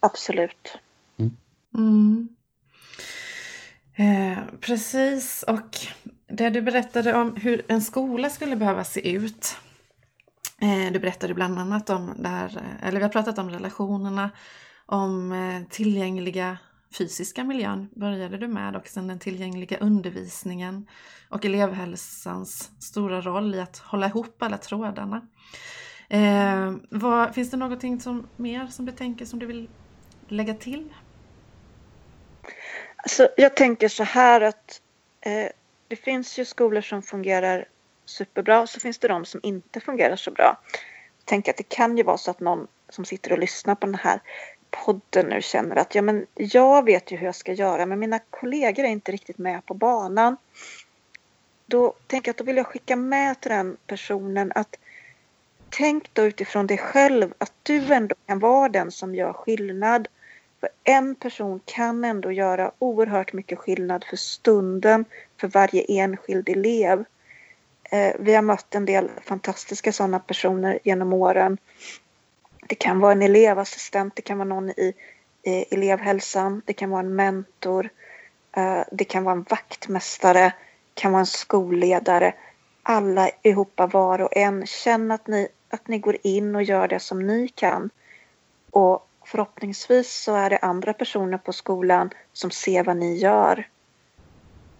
Absolut. 0.00 0.78
Mm. 1.74 2.28
Eh, 3.96 4.38
precis, 4.60 5.42
och 5.42 5.76
det 6.28 6.50
du 6.50 6.62
berättade 6.62 7.14
om 7.14 7.36
hur 7.36 7.64
en 7.68 7.82
skola 7.82 8.30
skulle 8.30 8.56
behöva 8.56 8.84
se 8.84 9.10
ut. 9.10 9.56
Eh, 10.60 10.92
du 10.92 10.98
berättade 10.98 11.34
bland 11.34 11.58
annat 11.58 11.90
om 11.90 12.14
det 12.18 12.28
här, 12.28 12.62
eller 12.82 12.98
vi 12.98 13.02
har 13.02 13.10
pratat 13.10 13.38
om 13.38 13.50
relationerna, 13.50 14.30
om 14.86 15.32
eh, 15.32 15.62
tillgängliga 15.70 16.58
fysiska 16.98 17.44
miljön 17.44 17.88
började 17.94 18.38
du 18.38 18.48
med 18.48 18.76
och 18.76 18.88
sen 18.88 19.06
den 19.06 19.18
tillgängliga 19.18 19.78
undervisningen 19.78 20.88
och 21.28 21.44
elevhälsans 21.44 22.70
stora 22.80 23.20
roll 23.20 23.54
i 23.54 23.60
att 23.60 23.78
hålla 23.78 24.06
ihop 24.06 24.42
alla 24.42 24.58
trådarna. 24.58 25.26
Eh, 26.08 26.74
vad, 26.90 27.34
finns 27.34 27.50
det 27.50 27.56
någonting 27.56 28.00
som, 28.00 28.26
mer 28.36 28.66
som 28.66 28.86
du 28.86 28.92
tänker 28.92 29.24
som 29.24 29.38
du 29.38 29.46
vill 29.46 29.68
lägga 30.28 30.54
till 30.54 30.88
Alltså, 33.06 33.28
jag 33.36 33.56
tänker 33.56 33.88
så 33.88 34.04
här 34.04 34.40
att 34.40 34.80
eh, 35.20 35.48
det 35.88 35.96
finns 35.96 36.38
ju 36.38 36.44
skolor 36.44 36.80
som 36.80 37.02
fungerar 37.02 37.68
superbra 38.04 38.60
och 38.60 38.68
så 38.68 38.80
finns 38.80 38.98
det 38.98 39.08
de 39.08 39.24
som 39.24 39.40
inte 39.42 39.80
fungerar 39.80 40.16
så 40.16 40.30
bra. 40.30 40.60
Jag 41.18 41.24
tänker 41.24 41.52
att 41.52 41.56
det 41.56 41.68
kan 41.68 41.96
ju 41.96 42.02
vara 42.02 42.18
så 42.18 42.30
att 42.30 42.40
någon 42.40 42.66
som 42.88 43.04
sitter 43.04 43.32
och 43.32 43.38
lyssnar 43.38 43.74
på 43.74 43.86
den 43.86 43.94
här 43.94 44.20
podden 44.84 45.26
nu 45.26 45.42
känner 45.42 45.76
att 45.76 45.94
ja, 45.94 46.02
men 46.02 46.26
jag 46.34 46.84
vet 46.84 47.12
ju 47.12 47.16
hur 47.16 47.26
jag 47.26 47.34
ska 47.34 47.52
göra 47.52 47.86
men 47.86 47.98
mina 47.98 48.18
kollegor 48.30 48.84
är 48.84 48.88
inte 48.88 49.12
riktigt 49.12 49.38
med 49.38 49.66
på 49.66 49.74
banan. 49.74 50.36
Då 51.66 51.94
tänker 52.06 52.28
jag 52.28 52.32
att 52.32 52.38
då 52.38 52.44
vill 52.44 52.56
jag 52.56 52.66
skicka 52.66 52.96
med 52.96 53.40
till 53.40 53.50
den 53.50 53.76
personen 53.86 54.52
att 54.54 54.78
tänk 55.70 56.14
då 56.14 56.22
utifrån 56.22 56.66
dig 56.66 56.78
själv 56.78 57.34
att 57.38 57.52
du 57.62 57.94
ändå 57.94 58.14
kan 58.26 58.38
vara 58.38 58.68
den 58.68 58.90
som 58.90 59.14
gör 59.14 59.32
skillnad 59.32 60.08
för 60.60 60.68
en 60.84 61.14
person 61.14 61.60
kan 61.64 62.04
ändå 62.04 62.32
göra 62.32 62.72
oerhört 62.78 63.32
mycket 63.32 63.58
skillnad 63.58 64.04
för 64.04 64.16
stunden 64.16 65.04
för 65.40 65.48
varje 65.48 65.82
enskild 65.88 66.48
elev. 66.48 67.04
Eh, 67.90 68.12
vi 68.18 68.34
har 68.34 68.42
mött 68.42 68.74
en 68.74 68.84
del 68.84 69.10
fantastiska 69.24 69.92
sådana 69.92 70.18
personer 70.18 70.78
genom 70.84 71.12
åren. 71.12 71.58
Det 72.68 72.74
kan 72.74 73.00
vara 73.00 73.12
en 73.12 73.22
elevassistent, 73.22 74.16
det 74.16 74.22
kan 74.22 74.38
vara 74.38 74.48
någon 74.48 74.70
i, 74.70 74.92
i 75.42 75.74
elevhälsan, 75.74 76.62
det 76.64 76.72
kan 76.72 76.90
vara 76.90 77.00
en 77.00 77.14
mentor, 77.14 77.88
eh, 78.56 78.82
det 78.92 79.04
kan 79.04 79.24
vara 79.24 79.32
en 79.32 79.46
vaktmästare, 79.50 80.44
det 80.94 81.00
kan 81.00 81.12
vara 81.12 81.20
en 81.20 81.26
skolledare. 81.26 82.34
Alla 82.82 83.30
ihop 83.42 83.80
var 83.92 84.20
och 84.20 84.36
en. 84.36 84.66
Känn 84.66 85.10
att 85.10 85.26
ni, 85.26 85.48
att 85.70 85.88
ni 85.88 85.98
går 85.98 86.16
in 86.22 86.56
och 86.56 86.62
gör 86.62 86.88
det 86.88 87.00
som 87.00 87.26
ni 87.26 87.48
kan. 87.48 87.90
Och 88.70 89.08
förhoppningsvis 89.24 90.22
så 90.22 90.34
är 90.34 90.50
det 90.50 90.58
andra 90.58 90.92
personer 90.92 91.38
på 91.38 91.52
skolan 91.52 92.10
som 92.32 92.50
ser 92.50 92.84
vad 92.84 92.96
ni 92.96 93.16
gör. 93.16 93.68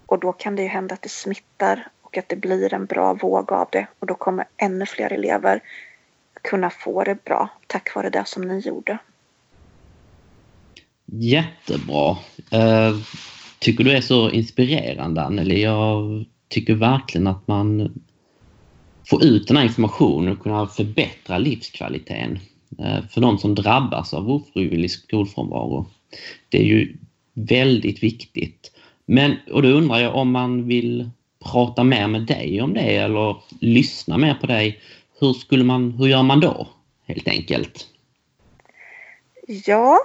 Och 0.06 0.18
då 0.18 0.32
kan 0.32 0.56
det 0.56 0.62
ju 0.62 0.68
hända 0.68 0.94
att 0.94 1.02
det 1.02 1.08
smittar 1.08 1.88
och 2.02 2.18
att 2.18 2.28
det 2.28 2.36
blir 2.36 2.74
en 2.74 2.86
bra 2.86 3.14
våg 3.14 3.52
av 3.52 3.68
det 3.72 3.86
och 3.98 4.06
då 4.06 4.14
kommer 4.14 4.46
ännu 4.56 4.86
fler 4.86 5.12
elever 5.12 5.62
kunna 6.50 6.70
få 6.70 7.04
det 7.04 7.24
bra 7.24 7.50
tack 7.66 7.94
vare 7.94 8.10
det 8.10 8.24
som 8.26 8.42
ni 8.42 8.58
gjorde. 8.58 8.98
Jättebra. 11.06 12.10
Uh, 12.54 12.98
tycker 13.58 13.84
du 13.84 13.92
är 13.92 14.00
så 14.00 14.30
inspirerande 14.30 15.22
Anneli. 15.22 15.62
Jag 15.62 16.24
tycker 16.48 16.74
verkligen 16.74 17.26
att 17.26 17.48
man 17.48 17.92
får 19.08 19.24
ut 19.24 19.48
den 19.48 19.56
här 19.56 19.64
informationen 19.64 20.32
och 20.32 20.42
kunna 20.42 20.66
förbättra 20.66 21.38
livskvaliteten 21.38 22.38
eh, 22.78 23.04
för 23.10 23.20
de 23.20 23.38
som 23.38 23.54
drabbas 23.54 24.14
av 24.14 24.30
ofrivillig 24.30 24.90
skolfrånvaro. 24.90 25.86
Det 26.48 26.58
är 26.58 26.64
ju 26.64 26.96
väldigt 27.34 28.02
viktigt. 28.02 28.72
Men, 29.06 29.36
och 29.52 29.62
då 29.62 29.68
undrar 29.68 29.98
jag 29.98 30.14
om 30.14 30.30
man 30.30 30.66
vill 30.66 31.10
prata 31.44 31.84
mer 31.84 32.06
med 32.06 32.22
dig 32.22 32.62
om 32.62 32.74
det 32.74 32.96
eller 32.96 33.36
lyssna 33.60 34.18
mer 34.18 34.34
på 34.34 34.46
dig. 34.46 34.80
Hur, 35.18 35.32
skulle 35.32 35.64
man, 35.64 35.92
hur 35.92 36.06
gör 36.06 36.22
man 36.22 36.40
då, 36.40 36.68
helt 37.06 37.28
enkelt? 37.28 37.86
Ja, 39.46 39.98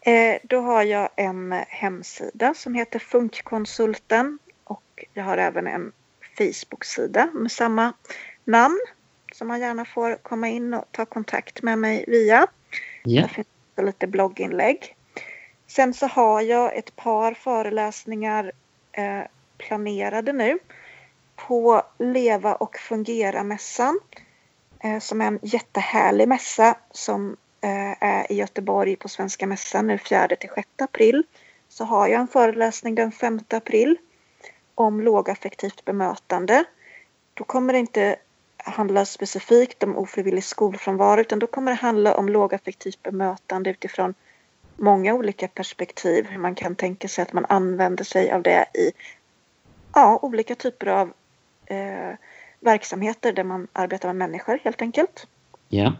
eh, 0.00 0.36
då 0.42 0.60
har 0.60 0.82
jag 0.82 1.08
en 1.16 1.52
hemsida 1.68 2.54
som 2.54 2.74
heter 2.74 2.98
Funkkonsulten 2.98 4.38
och 4.64 5.04
jag 5.14 5.24
har 5.24 5.38
även 5.38 5.66
en 5.66 5.92
Facebook-sida 6.38 7.30
med 7.32 7.52
samma 7.52 7.92
namn 8.44 8.80
som 9.32 9.48
man 9.48 9.60
gärna 9.60 9.84
får 9.84 10.16
komma 10.16 10.48
in 10.48 10.74
och 10.74 10.84
ta 10.90 11.06
kontakt 11.06 11.62
med 11.62 11.78
mig 11.78 12.04
via. 12.08 12.46
Ja. 13.04 13.20
Där 13.22 13.28
finns 13.28 13.46
det 13.74 13.82
lite 13.82 14.06
blogginlägg. 14.06 14.96
Sen 15.66 15.94
så 15.94 16.06
har 16.06 16.40
jag 16.40 16.76
ett 16.76 16.96
par 16.96 17.34
föreläsningar 17.34 18.52
eh, 18.92 19.22
planerade 19.58 20.32
nu 20.32 20.58
på 21.36 21.82
Leva 21.98 22.54
och 22.54 22.76
fungera-mässan 22.76 24.00
eh, 24.80 24.98
som 24.98 25.20
är 25.20 25.26
en 25.26 25.38
jättehärlig 25.42 26.28
mässa 26.28 26.76
som 26.90 27.36
eh, 27.60 28.02
är 28.02 28.32
i 28.32 28.34
Göteborg 28.34 28.96
på 28.96 29.08
Svenska 29.08 29.46
mässan 29.46 29.86
nu 29.86 29.98
4 29.98 30.28
till 30.28 30.50
6 30.54 30.68
april. 30.78 31.24
Så 31.68 31.84
har 31.84 32.08
jag 32.08 32.20
en 32.20 32.28
föreläsning 32.28 32.94
den 32.94 33.12
5 33.12 33.40
april 33.50 33.96
om 34.74 35.00
lågaffektivt 35.00 35.84
bemötande. 35.84 36.64
Då 37.34 37.44
kommer 37.44 37.72
det 37.72 37.78
inte 37.78 38.16
handla 38.56 39.04
specifikt 39.04 39.82
om 39.82 39.96
ofrivillig 39.96 40.44
skolfrånvaro 40.44 41.20
utan 41.20 41.38
då 41.38 41.46
kommer 41.46 41.72
det 41.72 41.76
handla 41.76 42.14
om 42.14 42.28
lågaffektivt 42.28 43.02
bemötande 43.02 43.70
utifrån 43.70 44.14
många 44.76 45.14
olika 45.14 45.48
perspektiv. 45.48 46.26
Hur 46.26 46.38
man 46.38 46.54
kan 46.54 46.76
tänka 46.76 47.08
sig 47.08 47.22
att 47.22 47.32
man 47.32 47.44
använder 47.48 48.04
sig 48.04 48.32
av 48.32 48.42
det 48.42 48.66
i 48.74 48.92
ja, 49.94 50.18
olika 50.22 50.54
typer 50.54 50.86
av 50.86 51.12
eh, 51.66 52.16
verksamheter 52.60 53.32
där 53.32 53.44
man 53.44 53.68
arbetar 53.72 54.08
med 54.08 54.16
människor 54.16 54.58
helt 54.64 54.82
enkelt. 54.82 55.26
Ja. 55.68 55.92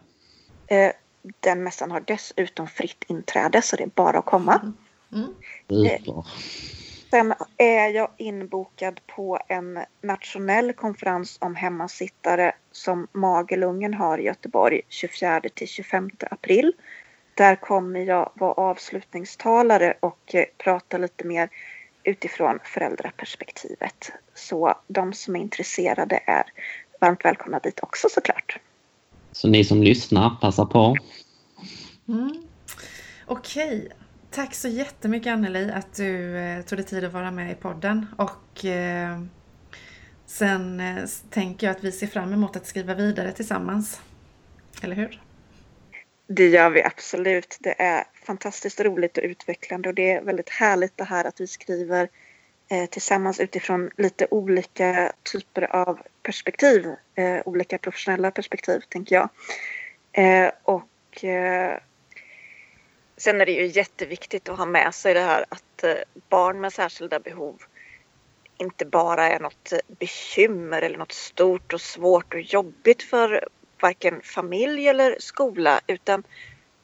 Eh, 0.67 0.93
den 1.41 1.62
mässan 1.62 1.91
har 1.91 2.01
dessutom 2.07 2.67
fritt 2.67 3.05
inträde 3.07 3.62
så 3.62 3.77
det 3.77 3.83
är 3.83 3.91
bara 3.95 4.19
att 4.19 4.25
komma. 4.25 4.75
Mm. 5.12 5.35
Mm. 5.71 5.87
Eh, 5.87 6.25
Sen 7.11 7.35
är 7.57 7.89
jag 7.89 8.09
inbokad 8.17 9.01
på 9.07 9.39
en 9.49 9.79
nationell 10.01 10.73
konferens 10.73 11.39
om 11.41 11.55
hemmasittare 11.55 12.53
som 12.73 13.07
Magelungen 13.12 13.95
har 13.95 14.19
i 14.19 14.23
Göteborg 14.23 14.81
24 14.89 15.41
till 15.55 15.69
25 15.69 16.11
april. 16.31 16.73
där 17.35 17.57
kommer 17.57 18.01
jag 18.01 18.31
vara 18.35 18.53
avslutningstalare 18.53 19.95
och 20.01 20.35
eh, 20.35 20.45
prata 20.59 20.99
lite 20.99 21.25
mer 21.27 21.49
utifrån 22.05 22.59
föräldraperspektivet. 22.64 24.12
Så 24.34 24.74
de 24.86 25.12
som 25.12 25.36
är 25.36 25.40
intresserade 25.40 26.20
är 26.26 26.44
varmt 27.00 27.24
välkomna 27.24 27.59
dit 27.59 27.80
också 27.82 28.09
såklart. 28.11 28.59
Så 29.32 29.48
ni 29.48 29.64
som 29.64 29.82
lyssnar, 29.82 30.30
passa 30.40 30.66
på. 30.66 30.96
Mm. 32.09 32.42
Okej, 33.26 33.88
tack 34.30 34.55
så 34.55 34.68
jättemycket 34.68 35.32
Anneli 35.32 35.70
att 35.70 35.94
du 35.94 36.38
eh, 36.38 36.62
tog 36.62 36.78
dig 36.78 36.86
tid 36.86 37.05
att 37.05 37.12
vara 37.12 37.30
med 37.30 37.52
i 37.52 37.55
podden. 37.55 38.07
Och 38.18 38.64
eh, 38.64 39.22
sen 40.26 40.80
eh, 40.80 41.05
tänker 41.30 41.66
jag 41.66 41.76
att 41.76 41.84
vi 41.84 41.92
ser 41.92 42.07
fram 42.07 42.32
emot 42.32 42.57
att 42.57 42.66
skriva 42.66 42.94
vidare 42.94 43.32
tillsammans. 43.32 44.00
Eller 44.82 44.96
hur? 44.96 45.24
Det 46.27 46.49
gör 46.49 46.70
vi 46.70 46.83
absolut. 46.83 47.57
Det 47.61 47.83
är 47.83 48.05
fantastiskt 48.27 48.81
roligt 48.81 49.18
och 49.18 49.25
utvecklande 49.25 49.89
och 49.89 49.95
det 49.95 50.11
är 50.11 50.22
väldigt 50.22 50.51
härligt 50.51 50.97
det 50.97 51.05
här 51.05 51.25
att 51.25 51.41
vi 51.41 51.47
skriver 51.47 52.09
eh, 52.68 52.87
tillsammans 52.87 53.41
utifrån 53.41 53.91
lite 53.97 54.27
olika 54.31 55.12
typer 55.22 55.77
av 55.77 55.99
perspektiv. 56.22 56.87
Eh, 57.14 57.41
olika 57.45 57.79
professionella 57.79 58.31
perspektiv, 58.31 58.81
tänker 58.89 59.16
jag. 59.16 59.29
Eh, 60.12 60.51
och 60.62 61.25
eh, 61.25 61.79
sen 63.16 63.41
är 63.41 63.47
det 63.47 63.53
ju 63.53 63.66
jätteviktigt 63.66 64.49
att 64.49 64.59
ha 64.59 64.66
med 64.66 64.95
sig 64.95 65.14
det 65.14 65.20
här 65.20 65.45
att 65.49 65.85
eh, 65.85 65.95
barn 66.29 66.61
med 66.61 66.72
särskilda 66.72 67.20
behov 67.20 67.62
inte 68.59 68.85
bara 68.85 69.29
är 69.29 69.41
något 69.41 69.72
bekymmer 69.87 70.83
eller 70.83 70.99
något 70.99 71.12
stort 71.12 71.72
och 71.72 71.81
svårt 71.81 72.35
och 72.35 72.41
jobbigt 72.41 73.03
för 73.03 73.49
varken 73.85 74.20
familj 74.22 74.89
eller 74.89 75.16
skola 75.20 75.80
utan 75.87 76.22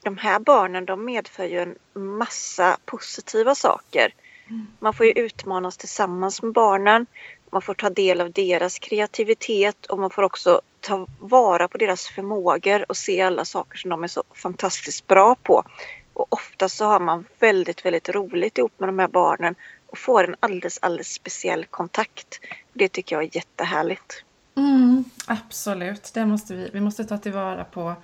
de 0.03 0.19
här 0.19 0.39
barnen 0.39 0.85
de 0.85 1.05
medför 1.05 1.45
ju 1.45 1.59
en 1.59 1.75
massa 2.19 2.79
positiva 2.85 3.55
saker. 3.55 4.15
Mm. 4.51 4.67
Man 4.79 4.95
får 4.95 5.07
ju 5.07 5.13
utmanas 5.13 5.77
tillsammans 5.77 6.43
med 6.43 6.53
barnen. 6.53 7.07
Man 7.53 7.63
får 7.63 7.75
ta 7.75 7.91
del 7.91 8.21
av 8.21 8.33
deras 8.33 8.79
kreativitet 8.79 9.87
och 9.87 9.99
man 9.99 10.11
får 10.11 10.23
också 10.23 10.61
ta 10.81 11.07
vara 11.19 11.69
på 11.69 11.79
deras 11.79 12.09
förmågor 12.09 12.85
och 12.89 12.97
se 12.97 13.21
alla 13.21 13.45
saker 13.45 13.79
som 13.79 13.91
de 13.91 14.05
är 14.05 14.09
så 14.09 14.23
fantastiskt 14.35 15.07
bra 15.07 15.35
på. 15.35 15.65
Och 16.13 16.27
ofta 16.33 16.69
så 16.69 16.85
har 16.85 17.01
man 17.01 17.25
väldigt, 17.39 17.85
väldigt 17.85 18.09
roligt 18.09 18.59
ihop 18.59 18.73
med 18.79 18.89
de 18.89 18.99
här 18.99 19.09
barnen 19.09 19.55
och 19.87 19.99
får 19.99 20.25
en 20.25 20.37
alldeles, 20.41 20.79
alldeles 20.83 21.13
speciell 21.13 21.65
kontakt. 21.65 22.41
Det 22.73 22.89
tycker 22.89 23.17
jag 23.17 23.25
är 23.25 23.37
jättehärligt. 23.37 24.25
Mm, 24.57 25.05
absolut, 25.27 26.11
det 26.15 26.27
måste 26.27 26.55
vi. 26.55 26.71
Vi 26.73 26.81
måste 26.81 27.05
ta 27.05 27.19
tillvara 27.19 27.65
på 27.65 27.95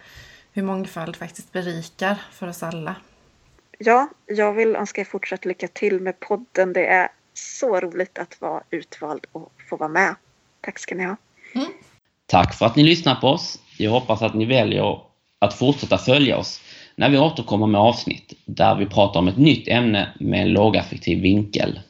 hur 0.53 0.63
mångfald 0.63 1.17
faktiskt 1.17 1.53
berikar 1.53 2.17
för 2.33 2.49
oss 2.49 2.63
alla. 2.63 2.95
Ja, 3.79 4.09
jag 4.27 4.53
vill 4.53 4.77
önska 4.77 5.01
er 5.01 5.05
fortsatt 5.05 5.45
lycka 5.45 5.69
till 5.69 6.01
med 6.01 6.21
podden. 6.21 6.73
Det 6.73 6.87
är 6.87 7.09
så 7.35 7.81
roligt 7.81 8.19
att 8.19 8.41
vara 8.41 8.63
utvald 8.71 9.27
och 9.33 9.53
få 9.71 9.77
vara 9.77 9.89
med. 9.89 10.15
Tack 10.61 10.79
ska 10.79 10.95
ni 10.95 11.05
ha. 11.05 11.17
Mm. 11.55 11.67
Tack 12.27 12.55
för 12.55 12.67
att 12.67 12.77
ni 12.77 12.83
lyssnar 12.83 13.15
på 13.15 13.29
oss. 13.29 13.59
Jag 13.79 13.91
hoppas 13.91 14.23
att 14.23 14.35
ni 14.35 14.45
väljer 14.45 15.01
att 15.39 15.55
fortsätta 15.55 15.99
följa 15.99 16.37
oss 16.37 16.61
när 16.97 17.11
vi 17.11 17.19
återkommer 17.19 17.67
med 17.67 17.81
avsnitt 17.81 18.33
där 18.45 18.75
vi 18.75 18.87
pratar 18.87 19.21
om 19.21 19.29
ett 19.29 19.39
nytt 19.39 19.69
ämne 19.69 20.09
med 20.21 20.43
en 20.43 20.53
lågaffektiv 20.53 21.21
vinkel 21.21 21.81